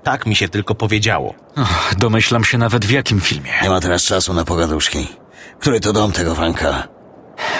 Tak 0.04 0.26
mi 0.26 0.36
się 0.36 0.50
tylko 0.50 0.76
powiedziało. 0.76 1.36
Och, 1.58 1.96
domyślam 1.98 2.44
się 2.44 2.58
nawet 2.58 2.86
w 2.86 2.90
jakim 2.92 3.22
filmie. 3.22 3.52
Nie 3.64 3.70
ma 3.70 3.80
teraz 3.80 4.04
czasu 4.04 4.34
na 4.34 4.46
pogaduszki. 4.46 5.08
Który 5.60 5.80
to 5.80 5.94
dom 5.94 6.12
tego 6.12 6.36
Franka? 6.36 6.88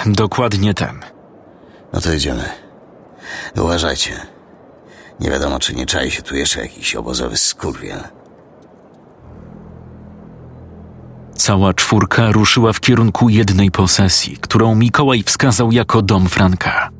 Dokładnie 0.06 0.74
ten. 0.74 1.00
No 1.92 2.00
to 2.00 2.12
idziemy. 2.12 2.48
Uważajcie. 3.56 4.31
Nie 5.20 5.30
wiadomo, 5.30 5.58
czy 5.58 5.74
nie 5.74 5.86
czai 5.86 6.10
się 6.10 6.22
tu 6.22 6.36
jeszcze 6.36 6.60
jakiś 6.60 6.94
obozowy 6.94 7.36
skurwiel. 7.36 8.00
Cała 11.34 11.74
czwórka 11.74 12.32
ruszyła 12.32 12.72
w 12.72 12.80
kierunku 12.80 13.28
jednej 13.28 13.70
posesji, 13.70 14.36
którą 14.40 14.74
Mikołaj 14.74 15.22
wskazał 15.22 15.72
jako 15.72 16.02
dom 16.02 16.28
Franka. 16.28 16.90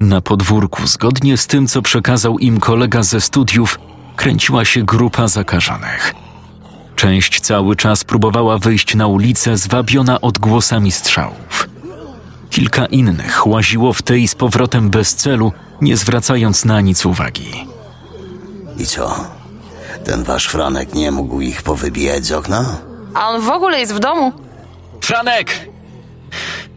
Na 0.00 0.20
podwórku, 0.20 0.86
zgodnie 0.86 1.36
z 1.36 1.46
tym, 1.46 1.66
co 1.66 1.82
przekazał 1.82 2.38
im 2.38 2.60
kolega 2.60 3.02
ze 3.02 3.20
studiów, 3.20 3.78
kręciła 4.16 4.64
się 4.64 4.82
grupa 4.82 5.28
zakażonych. 5.28 6.14
Część 6.96 7.40
cały 7.40 7.76
czas 7.76 8.04
próbowała 8.04 8.58
wyjść 8.58 8.94
na 8.94 9.06
ulicę, 9.06 9.56
zwabiona 9.56 10.20
odgłosami 10.20 10.92
strzałów. 10.92 11.68
Kilka 12.50 12.86
innych 12.86 13.46
łaziło 13.46 13.92
w 13.92 14.02
tej 14.02 14.28
z 14.28 14.34
powrotem 14.34 14.90
bez 14.90 15.14
celu, 15.14 15.52
nie 15.80 15.96
zwracając 15.96 16.64
na 16.64 16.80
nic 16.80 17.06
uwagi. 17.06 17.66
I 18.78 18.86
co? 18.86 19.24
Ten 20.04 20.24
wasz 20.24 20.46
Franek 20.48 20.94
nie 20.94 21.10
mógł 21.10 21.40
ich 21.40 21.62
powybijać 21.62 22.26
z 22.26 22.32
okna? 22.32 22.76
A 23.14 23.28
on 23.28 23.40
w 23.40 23.48
ogóle 23.48 23.80
jest 23.80 23.94
w 23.94 23.98
domu? 23.98 24.32
Franek! 25.00 25.68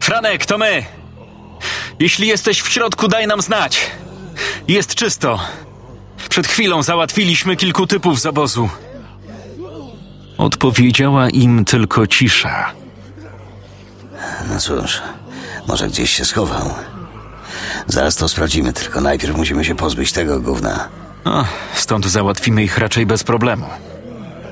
Franek, 0.00 0.46
to 0.46 0.58
my! 0.58 0.84
Jeśli 1.98 2.28
jesteś 2.28 2.60
w 2.62 2.68
środku, 2.68 3.08
daj 3.08 3.26
nam 3.26 3.40
znać. 3.40 3.90
Jest 4.68 4.94
czysto. 4.94 5.40
Przed 6.28 6.46
chwilą 6.46 6.82
załatwiliśmy 6.82 7.56
kilku 7.56 7.86
typów 7.86 8.20
z 8.20 8.26
obozu. 8.26 8.68
Odpowiedziała 10.38 11.30
im 11.30 11.64
tylko 11.64 12.06
cisza. 12.06 12.72
No 14.48 14.60
cóż, 14.60 15.02
może 15.68 15.88
gdzieś 15.88 16.10
się 16.10 16.24
schował. 16.24 16.74
Zaraz 17.86 18.16
to 18.16 18.28
sprawdzimy, 18.28 18.72
tylko 18.72 19.00
najpierw 19.00 19.36
musimy 19.36 19.64
się 19.64 19.74
pozbyć 19.74 20.12
tego 20.12 20.40
gówna. 20.40 20.88
Stąd 21.74 22.06
załatwimy 22.06 22.62
ich 22.62 22.78
raczej 22.78 23.06
bez 23.06 23.24
problemu. 23.24 23.66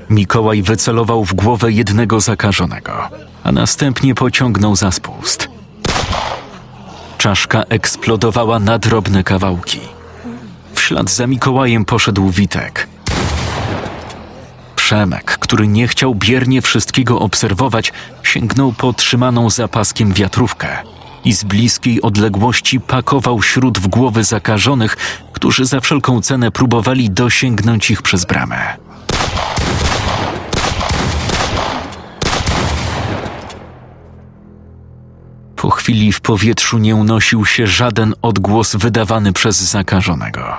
Mikołaj 0.09 0.61
wycelował 0.61 1.25
w 1.25 1.33
głowę 1.33 1.71
jednego 1.71 2.19
zakażonego, 2.19 3.09
a 3.43 3.51
następnie 3.51 4.15
pociągnął 4.15 4.75
za 4.75 4.91
spust. 4.91 5.47
Czaszka 7.17 7.63
eksplodowała 7.63 8.59
na 8.59 8.79
drobne 8.79 9.23
kawałki. 9.23 9.79
W 10.73 10.81
ślad 10.81 11.09
za 11.09 11.27
Mikołajem 11.27 11.85
poszedł 11.85 12.29
Witek. 12.29 12.87
Przemek, 14.75 15.25
który 15.25 15.67
nie 15.67 15.87
chciał 15.87 16.15
biernie 16.15 16.61
wszystkiego 16.61 17.19
obserwować, 17.19 17.93
sięgnął 18.23 18.73
po 18.73 18.93
trzymaną 18.93 19.49
za 19.49 19.67
paskiem 19.67 20.13
wiatrówkę 20.13 20.77
i 21.25 21.33
z 21.33 21.43
bliskiej 21.43 22.01
odległości 22.01 22.79
pakował 22.79 23.41
śród 23.41 23.79
w 23.79 23.87
głowy 23.87 24.23
zakażonych, 24.23 24.97
którzy 25.33 25.65
za 25.65 25.79
wszelką 25.79 26.21
cenę 26.21 26.51
próbowali 26.51 27.09
dosięgnąć 27.09 27.91
ich 27.91 28.01
przez 28.01 28.25
bramę. 28.25 28.77
Po 35.55 35.69
chwili 35.69 36.11
w 36.11 36.21
powietrzu 36.21 36.77
nie 36.77 36.95
unosił 36.95 37.45
się 37.45 37.67
żaden 37.67 38.13
odgłos 38.21 38.75
wydawany 38.75 39.33
przez 39.33 39.61
zakażonego. 39.61 40.53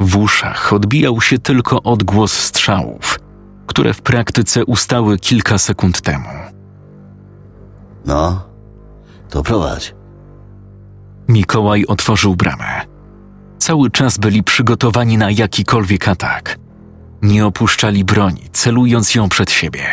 W 0.00 0.16
uszach 0.16 0.72
odbijał 0.72 1.20
się 1.20 1.38
tylko 1.38 1.82
odgłos 1.82 2.32
strzałów, 2.32 3.18
które 3.66 3.94
w 3.94 4.02
praktyce 4.02 4.64
ustały 4.64 5.18
kilka 5.18 5.58
sekund 5.58 6.00
temu. 6.00 6.28
No, 8.06 8.51
to 9.32 9.42
prowadź. 9.42 9.94
Mikołaj 11.28 11.84
otworzył 11.86 12.36
bramę. 12.36 12.80
Cały 13.58 13.90
czas 13.90 14.18
byli 14.18 14.42
przygotowani 14.42 15.18
na 15.18 15.30
jakikolwiek 15.30 16.08
atak. 16.08 16.58
Nie 17.22 17.46
opuszczali 17.46 18.04
broni, 18.04 18.42
celując 18.52 19.14
ją 19.14 19.28
przed 19.28 19.50
siebie. 19.50 19.84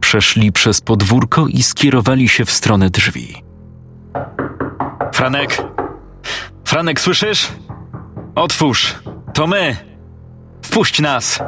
Przeszli 0.00 0.52
przez 0.52 0.80
podwórko 0.80 1.46
i 1.46 1.62
skierowali 1.62 2.28
się 2.28 2.44
w 2.44 2.50
stronę 2.50 2.90
drzwi. 2.90 3.42
Franek! 5.14 5.62
Franek, 6.64 7.00
słyszysz? 7.00 7.48
Otwórz! 8.34 8.94
To 9.34 9.46
my! 9.46 9.76
Wpuść 10.62 11.00
nas! 11.00 11.38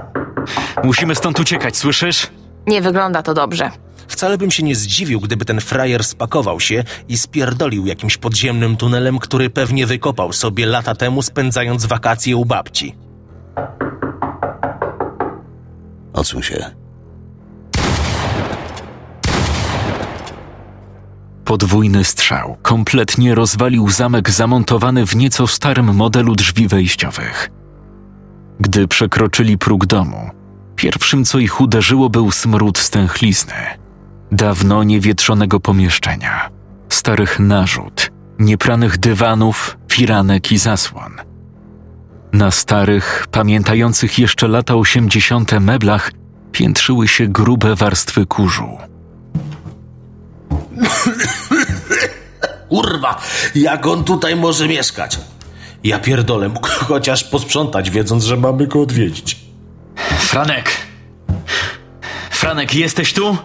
Musimy 0.84 1.14
stąd 1.14 1.40
uciekać, 1.40 1.76
słyszysz? 1.76 2.26
Nie 2.66 2.82
wygląda 2.82 3.22
to 3.22 3.34
dobrze. 3.34 3.70
Wcale 4.08 4.38
bym 4.38 4.50
się 4.50 4.62
nie 4.62 4.74
zdziwił, 4.74 5.20
gdyby 5.20 5.44
ten 5.44 5.60
frajer 5.60 6.04
spakował 6.04 6.60
się 6.60 6.84
i 7.08 7.18
spierdolił 7.18 7.86
jakimś 7.86 8.16
podziemnym 8.16 8.76
tunelem, 8.76 9.18
który 9.18 9.50
pewnie 9.50 9.86
wykopał 9.86 10.32
sobie 10.32 10.66
lata 10.66 10.94
temu, 10.94 11.22
spędzając 11.22 11.86
wakacje 11.86 12.36
u 12.36 12.44
babci. 12.44 12.94
Odsuń 16.12 16.42
się. 16.42 16.70
Podwójny 21.44 22.04
strzał 22.04 22.56
kompletnie 22.62 23.34
rozwalił 23.34 23.88
zamek 23.90 24.30
zamontowany 24.30 25.06
w 25.06 25.16
nieco 25.16 25.46
starym 25.46 25.94
modelu 25.94 26.34
drzwi 26.34 26.68
wejściowych. 26.68 27.50
Gdy 28.60 28.88
przekroczyli 28.88 29.58
próg 29.58 29.86
domu, 29.86 30.30
pierwszym 30.76 31.24
co 31.24 31.38
ich 31.38 31.60
uderzyło 31.60 32.10
był 32.10 32.30
smród 32.30 32.78
stęchlizny, 32.78 33.54
dawno 34.32 34.84
niewietrzonego 34.84 35.60
pomieszczenia, 35.60 36.50
starych 36.88 37.38
narzut, 37.38 38.10
niepranych 38.38 38.98
dywanów, 38.98 39.76
firanek 39.92 40.52
i 40.52 40.58
zasłon. 40.58 41.12
Na 42.32 42.50
starych, 42.50 43.26
pamiętających 43.30 44.18
jeszcze 44.18 44.48
lata 44.48 44.74
osiemdziesiąte 44.74 45.60
meblach 45.60 46.12
piętrzyły 46.52 47.08
się 47.08 47.26
grube 47.26 47.74
warstwy 47.74 48.26
kurzu. 48.26 48.78
Kurwa, 52.68 53.20
jak 53.54 53.86
on 53.86 54.04
tutaj 54.04 54.36
może 54.36 54.68
mieszkać? 54.68 55.18
Ja 55.84 55.98
pierdolę, 55.98 56.48
mógł 56.48 56.68
chociaż 56.88 57.24
posprzątać, 57.24 57.90
wiedząc, 57.90 58.24
że 58.24 58.36
mamy 58.36 58.66
go 58.66 58.80
odwiedzić. 58.80 59.40
Franek! 60.18 60.70
Franek, 62.30 62.74
jesteś 62.74 63.12
tu? 63.12 63.36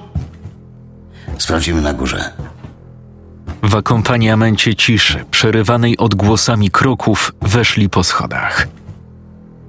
Sprawdzimy 1.38 1.82
na 1.82 1.93
górze. 1.93 2.34
W 3.63 3.76
akompaniamencie 3.76 4.76
ciszy, 4.76 5.26
przerywanej 5.32 5.98
odgłosami 5.98 6.72
kroków, 6.72 7.32
weszli 7.41 7.89
po 7.89 8.04
schodach. 8.04 8.67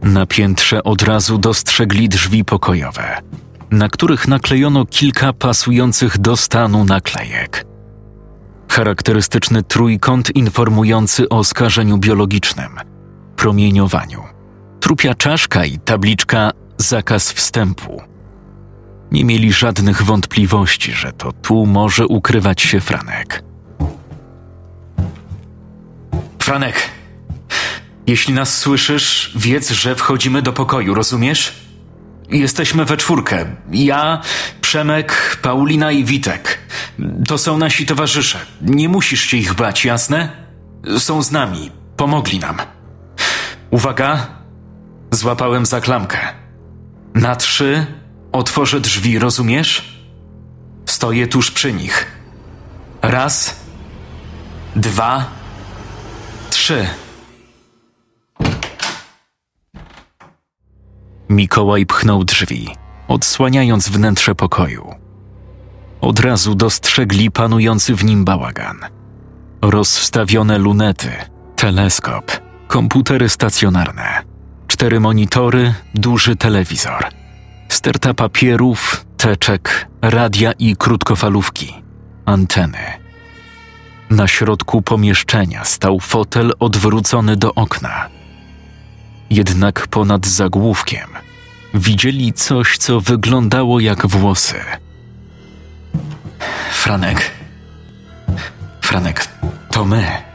Na 0.03 0.27
piętrze 0.27 0.83
od 0.83 1.03
razu 1.03 1.39
dostrzegli 1.39 2.09
drzwi 2.09 2.45
pokojowe, 2.45 3.17
na 3.71 3.89
których 3.89 4.29
naklejono 4.29 4.87
kilka 4.87 5.33
pasujących 5.33 6.19
do 6.19 6.37
stanu 6.37 6.85
naklejek. 6.85 7.67
Charakterystyczny 8.69 9.63
trójkąt 9.63 10.37
informujący 10.37 11.29
o 11.29 11.45
skażeniu 11.45 11.99
biologicznym, 11.99 12.77
promieniowaniu, 13.37 14.23
trupia 14.81 15.15
czaszka 15.15 15.65
i 15.65 15.79
tabliczka 15.79 16.51
zakaz 16.79 17.33
wstępu. 17.33 18.14
Nie 19.15 19.25
mieli 19.25 19.53
żadnych 19.53 20.03
wątpliwości, 20.03 20.93
że 20.93 21.13
to 21.13 21.33
tu 21.33 21.67
może 21.67 22.07
ukrywać 22.07 22.63
się 22.63 22.81
Franek. 22.81 23.43
Franek, 26.39 26.91
jeśli 28.07 28.35
nas 28.35 28.59
słyszysz, 28.59 29.33
wiedz, 29.37 29.71
że 29.71 29.95
wchodzimy 29.95 30.43
do 30.43 30.53
pokoju, 30.53 30.95
rozumiesz? 30.95 31.55
Jesteśmy 32.29 32.85
we 32.85 32.97
czwórkę. 32.97 33.57
Ja, 33.71 34.21
Przemek, 34.61 35.39
Paulina 35.43 35.93
i 35.93 36.05
Witek. 36.05 36.59
To 37.29 37.39
są 37.39 37.59
nasi 37.59 37.87
towarzysze. 37.87 38.39
Nie 38.63 38.89
musisz 38.89 39.21
się 39.21 39.37
ich 39.37 39.55
bać, 39.55 39.85
jasne? 39.85 40.29
Są 40.99 41.23
z 41.23 41.31
nami. 41.31 41.71
Pomogli 41.97 42.39
nam. 42.39 42.57
Uwaga! 43.71 44.27
Złapałem 45.11 45.67
za 45.67 45.81
klamkę. 45.81 46.19
Na 47.15 47.37
trzy 47.37 47.87
otworzę 48.35 48.81
drzwi, 48.81 49.19
rozumiesz? 49.19 49.99
Stoję 50.87 51.27
tuż 51.27 51.51
przy 51.51 51.73
nich. 51.73 52.07
Raz, 53.03 53.57
dwa, 54.77 55.31
trzy. 56.51 56.87
Mikołaj 61.29 61.87
pchnął 61.87 62.25
drzwi, 62.25 62.69
odsłaniając 63.09 63.89
wnętrze 63.89 64.35
pokoju. 64.35 64.95
Od 66.01 66.21
razu 66.21 66.55
dostrzegli 66.55 67.31
panujący 67.31 67.95
w 67.95 68.05
nim 68.05 68.25
bałagan. 68.25 68.79
Rozstawione 69.63 70.59
lunety, 70.59 71.11
teleskop, 71.57 72.33
komputery 72.67 73.29
stacjonarne, 73.29 74.23
cztery 74.69 75.01
monitory, 75.01 75.75
duży 75.95 76.37
telewizor, 76.37 77.24
sterta 77.69 78.15
papierów, 78.15 79.07
teczek, 79.17 79.89
radia 80.03 80.53
i 80.53 80.77
krótkofalówki, 80.77 81.83
anteny. 82.27 82.79
Na 84.11 84.29
środku 84.29 84.83
pomieszczenia 84.83 85.65
stał 85.65 86.01
fotel 86.01 86.53
odwrócony 86.61 87.37
do 87.37 87.55
okna. 87.55 88.09
Jednak 89.31 89.89
ponad 89.89 90.27
zagłówkiem 90.27 91.09
widzieli 91.75 92.33
coś, 92.33 92.79
co 92.79 93.01
wyglądało 93.01 93.81
jak 93.81 94.07
włosy. 94.07 94.61
Franek. 96.73 97.31
Franek, 98.81 99.29
to 99.71 99.85
my. 99.85 100.34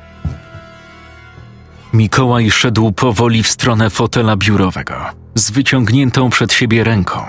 Mikołaj 1.94 2.52
szedł 2.52 2.92
powoli 2.92 3.44
w 3.44 3.48
stronę 3.48 3.90
fotela 3.90 4.36
biurowego, 4.36 4.96
z 5.36 5.52
wyciągniętą 5.52 6.30
przed 6.30 6.54
siebie 6.54 6.84
ręką. 6.84 7.22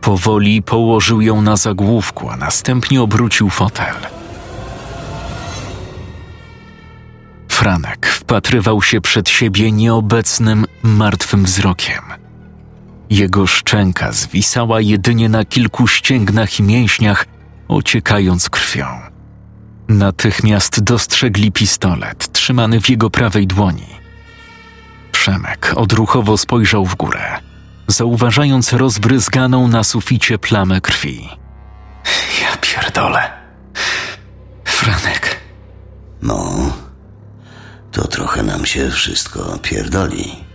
Powoli 0.00 0.62
położył 0.62 1.20
ją 1.20 1.42
na 1.42 1.56
zagłówku, 1.56 2.30
a 2.30 2.36
następnie 2.36 3.02
obrócił 3.02 3.50
fotel. 3.50 3.94
Franek 7.48 8.06
wpatrywał 8.06 8.82
się 8.82 9.00
przed 9.00 9.28
siebie 9.28 9.72
nieobecnym, 9.72 10.66
martwym 10.82 11.44
wzrokiem. 11.44 12.02
Jego 13.10 13.46
szczęka 13.46 14.12
zwisała 14.12 14.80
jedynie 14.80 15.28
na 15.28 15.44
kilku 15.44 15.86
ścięgnach 15.86 16.60
i 16.60 16.62
mięśniach, 16.62 17.26
ociekając 17.68 18.50
krwią. 18.50 19.15
Natychmiast 19.88 20.80
dostrzegli 20.80 21.52
pistolet 21.52 22.32
trzymany 22.32 22.80
w 22.80 22.90
jego 22.90 23.10
prawej 23.10 23.46
dłoni. 23.46 23.86
Przemek 25.12 25.72
odruchowo 25.76 26.38
spojrzał 26.38 26.84
w 26.86 26.94
górę, 26.94 27.38
zauważając 27.88 28.72
rozbryzganą 28.72 29.68
na 29.68 29.84
suficie 29.84 30.38
plamę 30.38 30.80
krwi. 30.80 31.28
Ja 32.42 32.56
pierdolę. 32.56 33.30
Franek. 34.64 35.40
No, 36.22 36.72
to 37.92 38.08
trochę 38.08 38.42
nam 38.42 38.66
się 38.66 38.90
wszystko 38.90 39.58
pierdoli. 39.62 40.45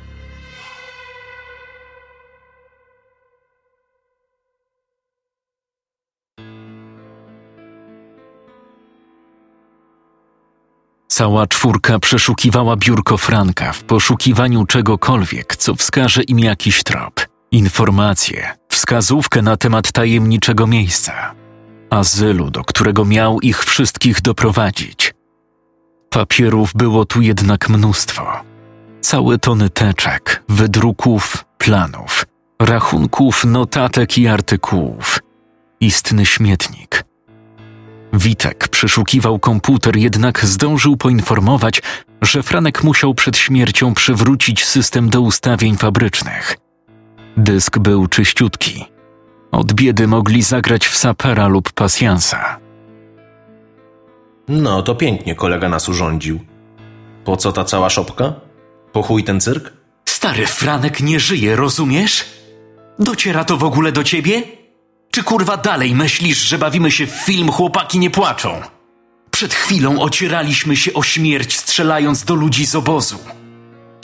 Cała 11.11 11.47
czwórka 11.47 11.99
przeszukiwała 11.99 12.75
biurko 12.75 13.17
Franka 13.17 13.73
w 13.73 13.83
poszukiwaniu 13.83 14.65
czegokolwiek, 14.65 15.55
co 15.55 15.75
wskaże 15.75 16.23
im 16.23 16.39
jakiś 16.39 16.83
trop, 16.83 17.25
informację, 17.51 18.55
wskazówkę 18.69 19.41
na 19.41 19.57
temat 19.57 19.91
tajemniczego 19.91 20.67
miejsca. 20.67 21.35
azylu, 21.89 22.51
do 22.51 22.63
którego 22.63 23.05
miał 23.05 23.39
ich 23.39 23.63
wszystkich 23.63 24.21
doprowadzić. 24.21 25.13
Papierów 26.09 26.73
było 26.75 27.05
tu 27.05 27.21
jednak 27.21 27.69
mnóstwo. 27.69 28.27
Całe 29.01 29.37
tony 29.37 29.69
teczek, 29.69 30.43
wydruków, 30.49 31.45
planów, 31.57 32.25
rachunków, 32.61 33.45
notatek 33.45 34.17
i 34.17 34.27
artykułów. 34.27 35.19
Istny 35.79 36.25
śmietnik. 36.25 37.10
Witek 38.13 38.67
przeszukiwał 38.67 39.39
komputer, 39.39 39.97
jednak 39.97 40.45
zdążył 40.45 40.97
poinformować, 40.97 41.81
że 42.21 42.43
Franek 42.43 42.83
musiał 42.83 43.13
przed 43.13 43.37
śmiercią 43.37 43.93
przywrócić 43.93 44.65
system 44.65 45.09
do 45.09 45.21
ustawień 45.21 45.77
fabrycznych. 45.77 46.57
Dysk 47.37 47.79
był 47.79 48.07
czyściutki. 48.07 48.85
Od 49.51 49.73
biedy 49.73 50.07
mogli 50.07 50.41
zagrać 50.41 50.87
w 50.87 50.97
sapera 50.97 51.47
lub 51.47 51.71
pasjansa. 51.71 52.59
No, 54.47 54.83
to 54.83 54.95
pięknie 54.95 55.35
kolega 55.35 55.69
nas 55.69 55.89
urządził. 55.89 56.39
Po 57.23 57.37
co 57.37 57.51
ta 57.51 57.63
cała 57.63 57.89
szopka? 57.89 58.33
Po 58.91 59.01
chuj 59.01 59.23
ten 59.23 59.41
cyrk? 59.41 59.73
Stary 60.05 60.45
Franek 60.45 61.01
nie 61.01 61.19
żyje, 61.19 61.55
rozumiesz? 61.55 62.25
Dociera 62.99 63.43
to 63.43 63.57
w 63.57 63.63
ogóle 63.63 63.91
do 63.91 64.03
ciebie? 64.03 64.41
Czy 65.11 65.23
kurwa 65.23 65.57
dalej 65.57 65.95
myślisz, 65.95 66.37
że 66.37 66.57
bawimy 66.57 66.91
się 66.91 67.07
w 67.07 67.11
film 67.11 67.51
Chłopaki 67.51 67.99
nie 67.99 68.09
płaczą? 68.09 68.61
Przed 69.31 69.53
chwilą 69.53 69.99
ocieraliśmy 70.01 70.77
się 70.77 70.93
o 70.93 71.03
śmierć, 71.03 71.57
strzelając 71.57 72.23
do 72.23 72.35
ludzi 72.35 72.65
z 72.65 72.75
obozu. 72.75 73.19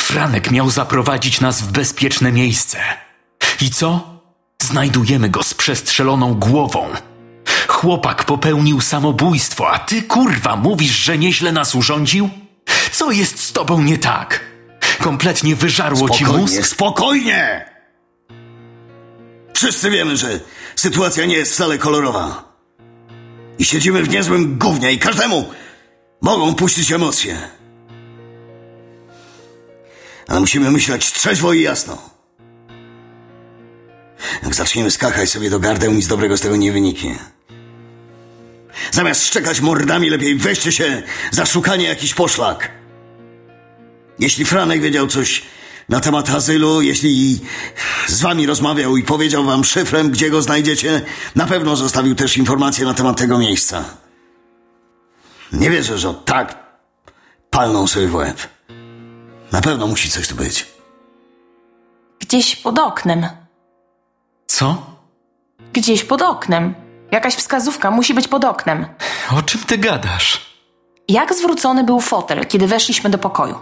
Franek 0.01 0.51
miał 0.51 0.69
zaprowadzić 0.69 1.41
nas 1.41 1.61
w 1.61 1.71
bezpieczne 1.71 2.31
miejsce. 2.31 2.77
I 3.61 3.69
co? 3.69 4.17
Znajdujemy 4.63 5.29
go 5.29 5.43
z 5.43 5.53
przestrzeloną 5.53 6.33
głową. 6.33 6.87
Chłopak 7.67 8.23
popełnił 8.23 8.81
samobójstwo, 8.81 9.71
a 9.71 9.79
ty 9.79 10.01
kurwa 10.01 10.55
mówisz, 10.55 10.91
że 10.95 11.17
nieźle 11.17 11.51
nas 11.51 11.75
urządził? 11.75 12.29
Co 12.91 13.11
jest 13.11 13.39
z 13.39 13.53
tobą 13.53 13.81
nie 13.81 13.97
tak? 13.97 14.39
Kompletnie 14.99 15.55
wyżarło 15.55 16.09
ci 16.09 16.23
Spokojnie, 16.25 16.41
mózg? 16.41 16.65
spokojnie! 16.67 17.65
Wszyscy 19.53 19.89
wiemy, 19.89 20.17
że 20.17 20.39
sytuacja 20.77 21.25
nie 21.25 21.35
jest 21.35 21.53
wcale 21.53 21.77
kolorowa. 21.77 22.53
I 23.59 23.65
siedzimy 23.65 24.03
w 24.03 24.09
niezłym 24.09 24.57
gównie 24.57 24.93
i 24.93 24.99
każdemu 24.99 25.49
mogą 26.21 26.55
puścić 26.55 26.91
emocje. 26.91 27.37
Ale 30.27 30.39
musimy 30.39 30.71
myśleć 30.71 31.13
trzeźwo 31.13 31.53
i 31.53 31.61
jasno. 31.61 32.09
Jak 34.43 34.55
zaczniemy 34.55 34.91
skakać 34.91 35.29
sobie 35.29 35.49
do 35.49 35.59
gardeł, 35.59 35.93
nic 35.93 36.07
dobrego 36.07 36.37
z 36.37 36.41
tego 36.41 36.55
nie 36.55 36.71
wyniknie. 36.71 37.19
Zamiast 38.91 39.25
szczekać 39.25 39.61
mordami, 39.61 40.09
lepiej 40.09 40.35
weźcie 40.35 40.71
się 40.71 41.03
za 41.31 41.45
szukanie 41.45 41.85
jakiś 41.85 42.13
poszlak. 42.13 42.71
Jeśli 44.19 44.45
Franek 44.45 44.81
wiedział 44.81 45.07
coś 45.07 45.43
na 45.89 45.99
temat 45.99 46.29
azylu, 46.29 46.81
jeśli 46.81 47.39
z 48.07 48.21
wami 48.21 48.45
rozmawiał 48.45 48.97
i 48.97 49.03
powiedział 49.03 49.43
wam 49.43 49.63
szyfrem, 49.63 50.11
gdzie 50.11 50.29
go 50.29 50.41
znajdziecie, 50.41 51.01
na 51.35 51.45
pewno 51.45 51.75
zostawił 51.75 52.15
też 52.15 52.37
informacje 52.37 52.85
na 52.85 52.93
temat 52.93 53.17
tego 53.17 53.37
miejsca. 53.37 53.83
Nie 55.51 55.69
wierzę, 55.69 55.97
że 55.97 56.13
tak 56.13 56.57
palną 57.49 57.87
sobie 57.87 58.07
w 58.07 58.15
łeb. 58.15 58.37
Na 59.51 59.61
pewno 59.61 59.87
musi 59.87 60.09
coś 60.09 60.27
tu 60.27 60.35
być. 60.35 60.67
Gdzieś 62.19 62.55
pod 62.55 62.79
oknem. 62.79 63.27
Co? 64.47 64.85
Gdzieś 65.73 66.03
pod 66.03 66.21
oknem. 66.21 66.75
Jakaś 67.11 67.35
wskazówka 67.35 67.91
musi 67.91 68.13
być 68.13 68.27
pod 68.27 68.45
oknem. 68.45 68.85
O 69.37 69.41
czym 69.41 69.61
ty 69.61 69.77
gadasz? 69.77 70.55
Jak 71.07 71.33
zwrócony 71.35 71.83
był 71.83 71.99
fotel, 72.01 72.45
kiedy 72.45 72.67
weszliśmy 72.67 73.09
do 73.09 73.17
pokoju? 73.17 73.55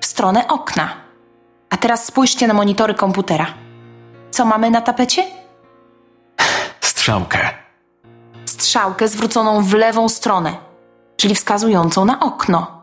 W 0.00 0.06
stronę 0.06 0.48
okna. 0.48 1.01
A 1.72 1.76
teraz 1.76 2.04
spójrzcie 2.06 2.46
na 2.46 2.54
monitory 2.54 2.94
komputera. 2.94 3.46
Co 4.30 4.44
mamy 4.44 4.70
na 4.70 4.80
tapecie? 4.80 5.24
Strzałkę. 6.80 7.38
Strzałkę 8.44 9.08
zwróconą 9.08 9.62
w 9.62 9.74
lewą 9.74 10.08
stronę, 10.08 10.56
czyli 11.16 11.34
wskazującą 11.34 12.04
na 12.04 12.20
okno. 12.20 12.82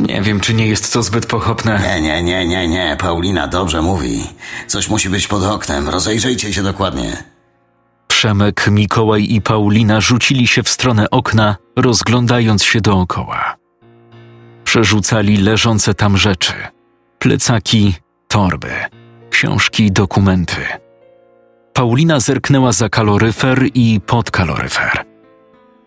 Nie 0.00 0.22
wiem, 0.22 0.40
czy 0.40 0.54
nie 0.54 0.66
jest 0.66 0.92
to 0.92 1.02
zbyt 1.02 1.26
pochopne. 1.26 1.80
Nie, 1.82 2.00
nie, 2.00 2.22
nie, 2.22 2.46
nie, 2.46 2.68
nie. 2.68 2.96
Paulina 3.00 3.48
dobrze 3.48 3.82
mówi. 3.82 4.24
Coś 4.66 4.88
musi 4.88 5.10
być 5.10 5.28
pod 5.28 5.44
oknem. 5.44 5.88
Rozejrzyjcie 5.88 6.52
się 6.52 6.62
dokładnie. 6.62 7.24
Przemek, 8.08 8.66
Mikołaj 8.70 9.26
i 9.30 9.40
Paulina 9.40 10.00
rzucili 10.00 10.46
się 10.46 10.62
w 10.62 10.68
stronę 10.68 11.10
okna, 11.10 11.56
rozglądając 11.76 12.64
się 12.64 12.80
dookoła. 12.80 13.56
Przerzucali 14.64 15.36
leżące 15.36 15.94
tam 15.94 16.16
rzeczy: 16.16 16.52
plecaki, 17.18 17.94
torby, 18.30 18.70
książki, 19.30 19.92
dokumenty. 19.92 20.60
Paulina 21.72 22.20
zerknęła 22.20 22.72
za 22.72 22.88
kaloryfer 22.88 23.66
i 23.74 24.00
pod 24.06 24.30
kaloryfer. 24.30 25.04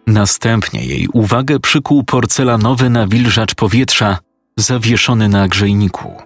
Następnie 0.08 0.86
jej 0.86 1.08
uwagę 1.14 1.60
przykuł 1.60 2.04
porcelanowy 2.04 2.90
nawilżacz 2.90 3.56
powietrza 3.56 4.18
zawieszony 4.58 5.30
na 5.30 5.48
grzejniku. 5.48 6.22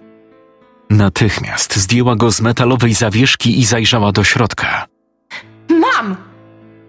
Natychmiast 0.90 1.76
zdjęła 1.76 2.16
go 2.16 2.30
z 2.30 2.40
metalowej 2.40 2.94
zawieszki 2.94 3.60
i 3.60 3.64
zajrzała 3.64 4.12
do 4.12 4.24
środka. 4.24 4.86
Mam! 5.68 6.16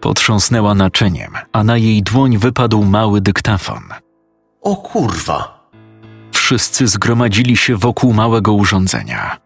Potrząsnęła 0.02 0.76
naczyniem, 0.76 1.34
a 1.52 1.64
na 1.64 1.78
jej 1.78 2.04
dłoń 2.04 2.38
wypadł 2.38 2.84
mały 2.84 3.22
dyktafon. 3.22 3.84
O 4.62 4.76
kurwa. 4.76 5.59
Wszyscy 6.50 6.88
zgromadzili 6.88 7.58
się 7.58 7.76
wokół 7.78 8.14
małego 8.14 8.54
urządzenia. 8.54 9.38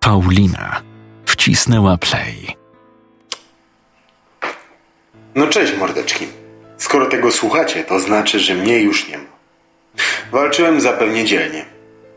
Paulina 0.00 0.82
wcisnęła 1.26 1.96
play. 1.96 2.56
No 5.34 5.46
cześć 5.46 5.76
mordeczki. 5.76 6.26
Skoro 6.78 7.06
tego 7.06 7.30
słuchacie, 7.30 7.84
to 7.84 8.00
znaczy, 8.00 8.40
że 8.40 8.54
mnie 8.54 8.78
już 8.78 9.08
nie 9.08 9.18
ma. 9.18 9.24
Walczyłem 10.32 10.80
zapewnie 10.80 11.24
dzielnie, 11.24 11.64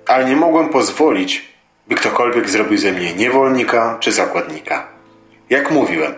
ale 0.08 0.26
nie 0.26 0.36
mogłem 0.36 0.70
pozwolić, 0.70 1.46
by 1.88 1.96
ktokolwiek 1.96 2.50
zrobił 2.50 2.78
ze 2.78 2.92
mnie 2.92 3.14
niewolnika 3.14 3.98
czy 4.00 4.12
zakładnika. 4.12 4.88
Jak 5.50 5.72
mówiłem, 5.72 6.14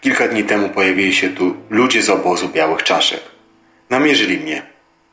kilka 0.00 0.28
dni 0.28 0.44
temu 0.44 0.68
pojawili 0.68 1.14
się 1.14 1.28
tu 1.28 1.56
ludzie 1.70 2.02
z 2.02 2.10
obozu 2.10 2.48
białych 2.48 2.82
czaszek. 2.82 3.20
Namierzyli 3.90 4.38
mnie. 4.38 4.62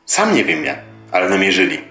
Sam 0.06 0.34
nie 0.34 0.44
wiem 0.44 0.64
jak, 0.64 0.78
ale 1.12 1.28
namierzyli. 1.28 1.88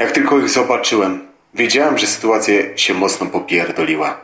Jak 0.00 0.12
tylko 0.12 0.38
ich 0.38 0.48
zobaczyłem, 0.48 1.28
wiedziałem, 1.54 1.98
że 1.98 2.06
sytuacja 2.06 2.54
się 2.76 2.94
mocno 2.94 3.26
popierdoliła. 3.26 4.20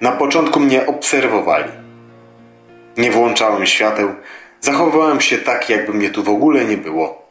Na 0.00 0.12
początku 0.12 0.60
mnie 0.60 0.86
obserwowali. 0.86 1.72
Nie 2.96 3.10
włączałem 3.10 3.66
świateł, 3.66 4.14
zachowywałem 4.60 5.20
się 5.20 5.38
tak, 5.38 5.70
jakby 5.70 5.92
mnie 5.92 6.10
tu 6.10 6.22
w 6.22 6.28
ogóle 6.28 6.64
nie 6.64 6.76
było. 6.76 7.28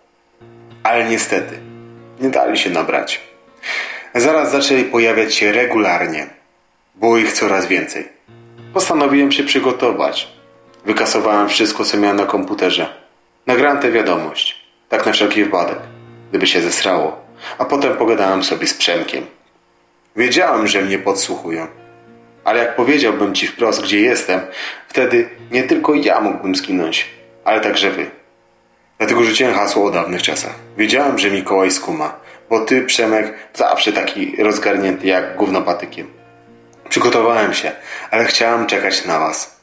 Ale 0.83 1.09
niestety, 1.09 1.59
nie 2.21 2.29
dali 2.29 2.57
się 2.57 2.69
nabrać. 2.69 3.21
Zaraz 4.15 4.51
zaczęli 4.51 4.83
pojawiać 4.83 5.35
się 5.35 5.51
regularnie. 5.51 6.27
Było 6.95 7.17
ich 7.17 7.33
coraz 7.33 7.65
więcej. 7.65 8.07
Postanowiłem 8.73 9.31
się 9.31 9.43
przygotować. 9.43 10.27
Wykasowałem 10.85 11.49
wszystko, 11.49 11.83
co 11.83 11.97
miałem 11.97 12.17
na 12.17 12.25
komputerze. 12.25 12.93
Nagrałem 13.47 13.79
tę 13.79 13.91
wiadomość. 13.91 14.65
Tak 14.89 15.05
na 15.05 15.11
wszelki 15.11 15.43
wypadek. 15.43 15.79
Gdyby 16.29 16.47
się 16.47 16.61
zesrało. 16.61 17.18
A 17.57 17.65
potem 17.65 17.97
pogadałem 17.97 18.43
sobie 18.43 18.67
z 18.67 18.73
Przemkiem. 18.73 19.25
Wiedziałem, 20.15 20.67
że 20.67 20.81
mnie 20.81 20.99
podsłuchują. 20.99 21.67
Ale 22.43 22.59
jak 22.59 22.75
powiedziałbym 22.75 23.35
ci 23.35 23.47
wprost, 23.47 23.81
gdzie 23.81 23.99
jestem, 23.99 24.39
wtedy 24.87 25.29
nie 25.51 25.63
tylko 25.63 25.93
ja 25.93 26.21
mógłbym 26.21 26.55
skinąć, 26.55 27.09
ale 27.45 27.61
także 27.61 27.91
wy. 27.91 28.11
Dlatego 28.97 29.23
rzuciłem 29.23 29.53
hasło 29.53 29.85
o 29.85 29.91
dawnych 29.91 30.21
czasach. 30.21 30.55
Wiedziałem, 30.77 31.19
że 31.19 31.31
Mikołaj 31.31 31.71
skuma, 31.71 32.19
bo 32.49 32.59
ty, 32.59 32.81
Przemek, 32.81 33.33
zawsze 33.53 33.91
taki 33.91 34.43
rozgarnięty 34.43 35.07
jak 35.07 35.35
gówno 35.35 35.61
patykiem. 35.61 36.07
Przygotowałem 36.89 37.53
się, 37.53 37.71
ale 38.11 38.25
chciałem 38.25 38.65
czekać 38.65 39.05
na 39.05 39.19
was. 39.19 39.59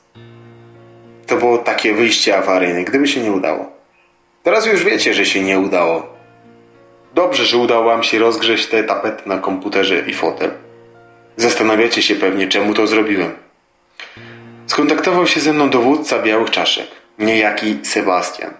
To 1.26 1.36
było 1.36 1.58
takie 1.58 1.94
wyjście 1.94 2.38
awaryjne, 2.38 2.84
gdyby 2.84 3.08
się 3.08 3.20
nie 3.20 3.32
udało. 3.32 3.72
Teraz 4.42 4.66
już 4.66 4.84
wiecie, 4.84 5.14
że 5.14 5.26
się 5.26 5.42
nie 5.42 5.58
udało. 5.58 6.15
Dobrze, 7.16 7.44
że 7.44 7.58
udało 7.58 7.84
wam 7.84 8.02
się 8.02 8.18
rozgrzeć 8.18 8.66
te 8.66 8.84
tapety 8.84 9.28
na 9.28 9.38
komputerze 9.38 9.98
i 9.98 10.14
fotel. 10.14 10.50
Zastanawiacie 11.36 12.02
się 12.02 12.14
pewnie, 12.14 12.48
czemu 12.48 12.74
to 12.74 12.86
zrobiłem. 12.86 13.32
Skontaktował 14.66 15.26
się 15.26 15.40
ze 15.40 15.52
mną 15.52 15.70
dowódca 15.70 16.22
białych 16.22 16.50
czaszek, 16.50 16.86
niejaki 17.18 17.78
Sebastian. 17.82 18.50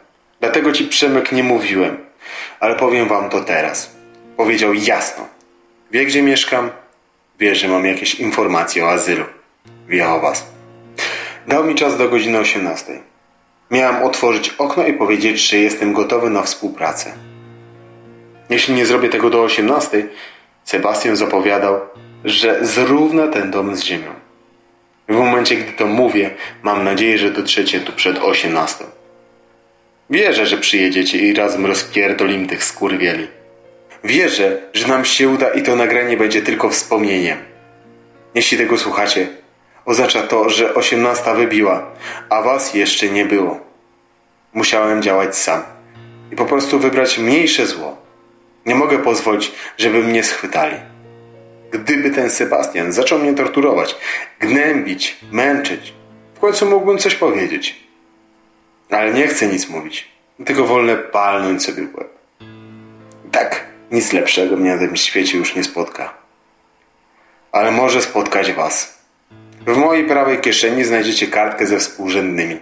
Dlatego 0.40 0.72
ci 0.72 0.84
Przemek 0.84 1.32
nie 1.32 1.42
mówiłem, 1.42 1.96
ale 2.60 2.74
powiem 2.74 3.08
wam 3.08 3.30
to 3.30 3.40
teraz. 3.40 3.96
Powiedział 4.36 4.74
jasno. 4.74 5.28
Wie, 5.90 6.06
gdzie 6.06 6.22
mieszkam, 6.22 6.70
wie, 7.38 7.54
że 7.54 7.68
mam 7.68 7.86
jakieś 7.86 8.14
informacje 8.14 8.84
o 8.84 8.90
azylu. 8.90 9.24
Wie 9.88 10.08
o 10.08 10.20
was. 10.20 10.46
Dał 11.48 11.64
mi 11.64 11.74
czas 11.74 11.96
do 11.96 12.08
godziny 12.08 12.38
18. 12.38 13.00
Miałem 13.70 14.02
otworzyć 14.02 14.50
okno 14.58 14.86
i 14.86 14.92
powiedzieć, 14.92 15.48
że 15.48 15.56
jestem 15.56 15.92
gotowy 15.92 16.30
na 16.30 16.42
współpracę. 16.42 17.25
Jeśli 18.50 18.74
nie 18.74 18.86
zrobię 18.86 19.08
tego 19.08 19.30
do 19.30 19.42
18, 19.42 20.08
Sebastian 20.64 21.16
zapowiadał, 21.16 21.80
że 22.24 22.58
zrówna 22.62 23.28
ten 23.28 23.50
dom 23.50 23.76
z 23.76 23.82
ziemią. 23.82 24.14
W 25.08 25.14
momencie, 25.14 25.56
gdy 25.56 25.72
to 25.72 25.86
mówię, 25.86 26.30
mam 26.62 26.84
nadzieję, 26.84 27.18
że 27.18 27.30
dotrzecie 27.30 27.80
tu 27.80 27.92
przed 27.92 28.18
18. 28.18 28.84
Wierzę, 30.10 30.46
że 30.46 30.58
przyjedziecie 30.58 31.18
i 31.18 31.34
razem 31.34 31.66
rozpierdolim 31.66 32.46
tych 32.46 32.64
skurwieli. 32.64 33.28
Wierzę, 34.04 34.58
że 34.72 34.88
nam 34.88 35.04
się 35.04 35.28
uda 35.28 35.48
i 35.48 35.62
to 35.62 35.76
nagranie 35.76 36.16
będzie 36.16 36.42
tylko 36.42 36.70
wspomnieniem. 36.70 37.38
Jeśli 38.34 38.58
tego 38.58 38.78
słuchacie, 38.78 39.28
oznacza 39.84 40.22
to, 40.22 40.50
że 40.50 40.74
18 40.74 41.34
wybiła, 41.34 41.90
a 42.28 42.42
was 42.42 42.74
jeszcze 42.74 43.08
nie 43.08 43.24
było. 43.24 43.60
Musiałem 44.52 45.02
działać 45.02 45.36
sam 45.36 45.62
i 46.32 46.36
po 46.36 46.44
prostu 46.44 46.78
wybrać 46.78 47.18
mniejsze 47.18 47.66
zło. 47.66 48.05
Nie 48.66 48.74
mogę 48.74 48.98
pozwolić, 48.98 49.52
żeby 49.78 50.02
mnie 50.02 50.22
schwytali. 50.22 50.76
Gdyby 51.70 52.10
ten 52.10 52.30
Sebastian 52.30 52.92
zaczął 52.92 53.18
mnie 53.18 53.34
torturować, 53.34 53.96
gnębić, 54.40 55.16
męczyć, 55.32 55.92
w 56.34 56.38
końcu 56.40 56.66
mógłbym 56.66 56.98
coś 56.98 57.14
powiedzieć. 57.14 57.86
Ale 58.90 59.12
nie 59.12 59.26
chcę 59.26 59.46
nic 59.46 59.68
mówić, 59.68 60.08
tylko 60.44 60.64
wolę 60.64 60.96
palnąć 60.96 61.62
sobie 61.64 61.82
w 61.82 61.94
łeb. 61.94 62.08
Tak, 63.32 63.64
nic 63.90 64.12
lepszego 64.12 64.56
mnie 64.56 64.70
na 64.70 64.78
tym 64.78 64.96
świecie 64.96 65.38
już 65.38 65.54
nie 65.56 65.64
spotka. 65.64 66.14
Ale 67.52 67.70
może 67.70 68.02
spotkać 68.02 68.52
was. 68.52 68.98
W 69.66 69.76
mojej 69.76 70.04
prawej 70.04 70.38
kieszeni 70.38 70.84
znajdziecie 70.84 71.26
kartkę 71.26 71.66
ze 71.66 71.78
współrzędnymi. 71.78 72.60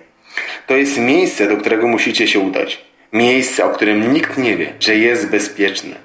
To 0.67 0.77
jest 0.77 0.99
miejsce, 0.99 1.49
do 1.49 1.57
którego 1.57 1.89
musicie 1.89 2.29
się 2.29 2.39
udać. 2.39 2.85
Miejsce, 3.15 3.65
o 3.65 3.71
którym 3.71 4.13
nikt 4.13 4.39
nie 4.39 4.57
wie, 4.57 4.73
że 4.81 4.97
jest 4.97 5.31
bezpieczne. 5.31 5.97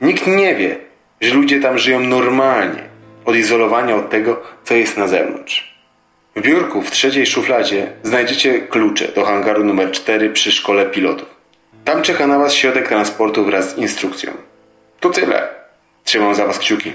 Nikt 0.00 0.26
nie 0.26 0.54
wie, 0.54 0.76
że 1.20 1.34
ludzie 1.34 1.60
tam 1.60 1.78
żyją 1.78 2.00
normalnie, 2.00 2.82
odizolowani 3.24 3.92
od 3.92 4.10
tego, 4.10 4.42
co 4.64 4.74
jest 4.74 4.96
na 4.96 5.08
zewnątrz. 5.08 5.78
W 6.36 6.40
biurku 6.40 6.82
w 6.82 6.90
trzeciej 6.90 7.26
szufladzie 7.26 7.92
znajdziecie 8.02 8.58
klucze 8.58 9.08
do 9.08 9.24
hangaru 9.24 9.64
numer 9.64 9.90
4 9.90 10.30
przy 10.30 10.52
szkole 10.52 10.86
pilotów. 10.86 11.28
Tam 11.84 12.02
czeka 12.02 12.26
na 12.26 12.38
Was 12.38 12.54
środek 12.54 12.88
transportu 12.88 13.44
wraz 13.44 13.74
z 13.74 13.78
instrukcją. 13.78 14.32
To 15.00 15.10
tyle. 15.10 15.48
Trzymam 16.04 16.34
za 16.34 16.46
Was 16.46 16.58
kciuki. 16.58 16.92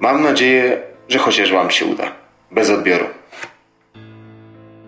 Mam 0.00 0.22
nadzieję, 0.22 0.80
że 1.08 1.18
chociaż 1.18 1.52
Wam 1.52 1.70
się 1.70 1.86
uda. 1.86 2.12
Bez 2.50 2.70
odbioru. 2.70 3.06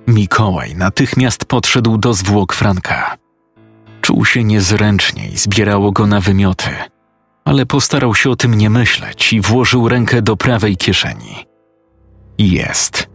Mikołaj 0.07 0.75
natychmiast 0.75 1.45
podszedł 1.45 1.99
do 1.99 2.15
zwłok 2.15 2.53
Franka. 2.53 3.22
Czuł 4.03 4.25
się 4.25 4.45
niezręcznie 4.45 5.29
i 5.29 5.37
zbierało 5.37 5.93
go 5.93 6.07
na 6.07 6.21
wymioty, 6.21 6.71
ale 7.45 7.67
postarał 7.67 8.15
się 8.15 8.31
o 8.31 8.37
tym 8.37 8.55
nie 8.55 8.71
myśleć 8.71 9.33
i 9.33 9.41
włożył 9.41 9.89
rękę 9.89 10.23
do 10.23 10.37
prawej 10.37 10.77
kieszeni. 10.77 11.47
Jest. 12.39 13.07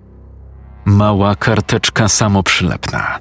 Mała 0.85 1.35
karteczka 1.35 2.07
samoprzylepna. 2.07 3.19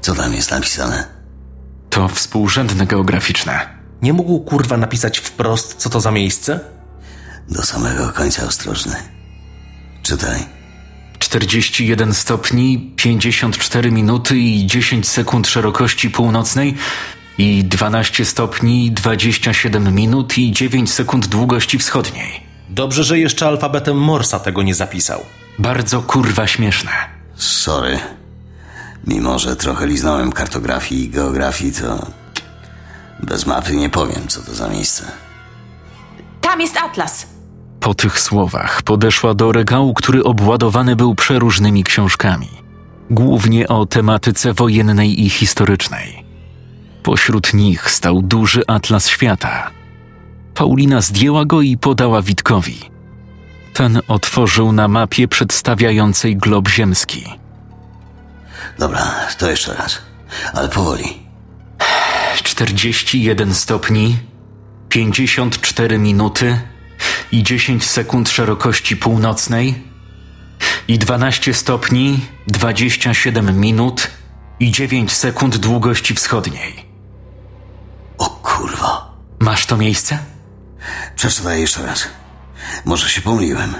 Co 0.00 0.14
tam 0.14 0.34
jest 0.34 0.50
napisane? 0.50 1.06
To 1.90 2.08
współrzędne 2.08 2.86
geograficzne. 2.86 3.60
Nie 4.02 4.12
mógł 4.12 4.40
kurwa 4.40 4.76
napisać 4.76 5.18
wprost, 5.18 5.74
co 5.74 5.90
to 5.90 6.00
za 6.00 6.10
miejsce? 6.10 6.60
Do 7.48 7.62
samego 7.62 8.12
końca 8.12 8.46
ostrożny. 8.46 8.96
Czytaj. 10.02 10.61
41 11.22 12.14
stopni, 12.14 12.92
54 12.96 13.90
minuty 13.90 14.38
i 14.38 14.66
10 14.66 15.08
sekund 15.08 15.48
szerokości 15.48 16.10
północnej 16.10 16.74
i 17.38 17.64
12 17.64 18.24
stopni, 18.24 18.90
27 18.90 19.94
minut 19.94 20.38
i 20.38 20.52
9 20.52 20.92
sekund 20.92 21.26
długości 21.26 21.78
wschodniej. 21.78 22.40
Dobrze, 22.68 23.04
że 23.04 23.18
jeszcze 23.18 23.46
alfabetem 23.46 23.96
Morsa 23.96 24.40
tego 24.40 24.62
nie 24.62 24.74
zapisał. 24.74 25.24
Bardzo 25.58 26.02
kurwa 26.02 26.46
śmieszne. 26.46 26.90
Sorry. 27.34 27.98
Mimo, 29.06 29.38
że 29.38 29.56
trochę 29.56 29.86
liznąłem 29.86 30.32
kartografii 30.32 31.04
i 31.04 31.08
geografii, 31.08 31.72
to 31.72 32.06
bez 33.22 33.46
mapy 33.46 33.76
nie 33.76 33.90
powiem, 33.90 34.28
co 34.28 34.42
to 34.42 34.54
za 34.54 34.68
miejsce. 34.68 35.04
Tam 36.40 36.60
jest 36.60 36.76
atlas. 36.76 37.31
Po 37.82 37.94
tych 37.94 38.20
słowach 38.20 38.82
podeszła 38.82 39.34
do 39.34 39.52
regału, 39.52 39.94
który 39.94 40.24
obładowany 40.24 40.96
był 40.96 41.14
przeróżnymi 41.14 41.84
książkami, 41.84 42.48
głównie 43.10 43.68
o 43.68 43.86
tematyce 43.86 44.52
wojennej 44.52 45.24
i 45.24 45.30
historycznej. 45.30 46.24
Pośród 47.02 47.54
nich 47.54 47.90
stał 47.90 48.22
duży 48.22 48.62
atlas 48.66 49.08
świata. 49.08 49.70
Paulina 50.54 51.00
zdjęła 51.00 51.44
go 51.44 51.62
i 51.62 51.76
podała 51.76 52.22
Witkowi. 52.22 52.78
Ten 53.72 54.00
otworzył 54.08 54.72
na 54.72 54.88
mapie 54.88 55.28
przedstawiającej 55.28 56.36
glob 56.36 56.68
ziemski. 56.68 57.24
Dobra, 58.78 59.14
to 59.38 59.50
jeszcze 59.50 59.74
raz. 59.74 59.98
Ale 60.54 60.68
powoli. 60.68 61.04
41 62.34 63.54
stopni, 63.54 64.16
54 64.88 65.98
minuty 65.98 66.71
i 67.32 67.42
10 67.42 67.84
sekund 67.84 68.28
szerokości 68.28 68.96
północnej 68.96 69.82
i 70.88 70.98
12 70.98 71.54
stopni, 71.54 72.20
27 72.46 73.60
minut 73.60 74.10
i 74.60 74.70
9 74.70 75.12
sekund 75.12 75.56
długości 75.56 76.14
wschodniej. 76.14 76.86
O 78.18 78.30
kurwa. 78.30 79.16
Masz 79.38 79.66
to 79.66 79.76
miejsce? 79.76 80.18
Przeczytaj 81.16 81.60
jeszcze 81.60 81.86
raz. 81.86 82.08
Może 82.84 83.08
się 83.08 83.20
pomyliłem. 83.20 83.74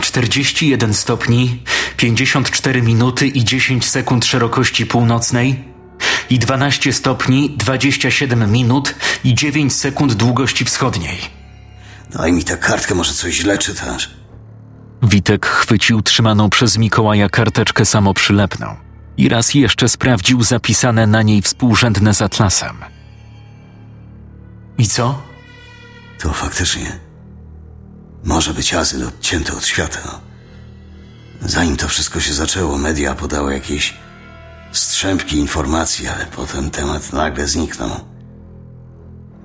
41 0.00 0.94
stopni, 0.94 1.62
54 1.96 2.82
minuty 2.82 3.26
i 3.26 3.44
10 3.44 3.90
sekund 3.90 4.24
szerokości 4.24 4.86
północnej 4.86 5.64
i 6.30 6.38
12 6.38 6.92
stopni, 6.92 7.54
27 7.56 8.52
minut 8.52 8.94
i 9.24 9.34
9 9.34 9.74
sekund 9.74 10.14
długości 10.14 10.64
wschodniej. 10.64 11.43
Daj 12.14 12.32
mi 12.32 12.44
tę 12.44 12.56
kartkę, 12.56 12.94
może 12.94 13.12
coś 13.12 13.34
źle 13.34 13.58
czytasz. 13.58 14.10
Witek 15.02 15.46
chwycił 15.46 16.02
trzymaną 16.02 16.50
przez 16.50 16.78
Mikołaja 16.78 17.28
karteczkę 17.28 17.84
samoprzylepną 17.84 18.76
i 19.16 19.28
raz 19.28 19.54
jeszcze 19.54 19.88
sprawdził 19.88 20.42
zapisane 20.42 21.06
na 21.06 21.22
niej 21.22 21.42
współrzędne 21.42 22.14
z 22.14 22.22
atlasem. 22.22 22.76
I 24.78 24.88
co? 24.88 25.22
To 26.18 26.32
faktycznie 26.32 26.98
może 28.24 28.54
być 28.54 28.74
azyl 28.74 29.08
odcięty 29.08 29.52
od 29.52 29.66
świata. 29.66 30.20
Zanim 31.40 31.76
to 31.76 31.88
wszystko 31.88 32.20
się 32.20 32.34
zaczęło, 32.34 32.78
media 32.78 33.14
podały 33.14 33.54
jakieś 33.54 33.94
strzępki 34.72 35.36
informacji, 35.36 36.08
ale 36.08 36.26
potem 36.26 36.70
temat 36.70 37.12
nagle 37.12 37.46
zniknął. 37.46 37.90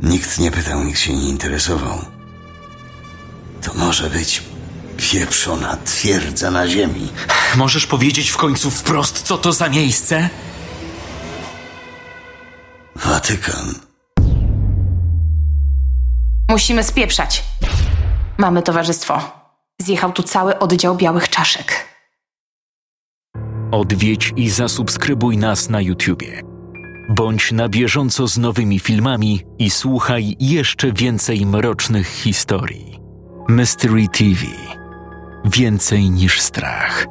Nikt 0.01 0.39
nie 0.39 0.51
pytał, 0.51 0.83
nikt 0.83 0.99
się 0.99 1.13
nie 1.13 1.29
interesował. 1.29 2.18
To 3.61 3.73
może 3.73 4.09
być 4.09 4.43
pieprzona 4.97 5.77
twierdza 5.85 6.51
na 6.51 6.67
ziemi. 6.67 7.07
Możesz 7.55 7.87
powiedzieć 7.87 8.29
w 8.29 8.37
końcu 8.37 8.71
wprost, 8.71 9.21
co 9.21 9.37
to 9.37 9.53
za 9.53 9.69
miejsce? 9.69 10.29
Watykan. 12.95 13.75
Musimy 16.49 16.83
spieprzać. 16.83 17.43
Mamy 18.37 18.61
towarzystwo. 18.61 19.21
Zjechał 19.81 20.11
tu 20.11 20.23
cały 20.23 20.59
oddział 20.59 20.95
białych 20.95 21.29
czaszek. 21.29 21.89
Odwiedź 23.71 24.33
i 24.35 24.49
zasubskrybuj 24.49 25.37
nas 25.37 25.69
na 25.69 25.81
YouTubie. 25.81 26.41
Bądź 27.09 27.51
na 27.51 27.69
bieżąco 27.69 28.27
z 28.27 28.37
nowymi 28.37 28.79
filmami 28.79 29.45
i 29.59 29.69
słuchaj 29.69 30.35
jeszcze 30.39 30.91
więcej 30.93 31.45
mrocznych 31.45 32.07
historii. 32.07 32.98
Mystery 33.49 34.07
TV. 34.07 34.45
Więcej 35.45 36.09
niż 36.09 36.41
strach. 36.41 37.07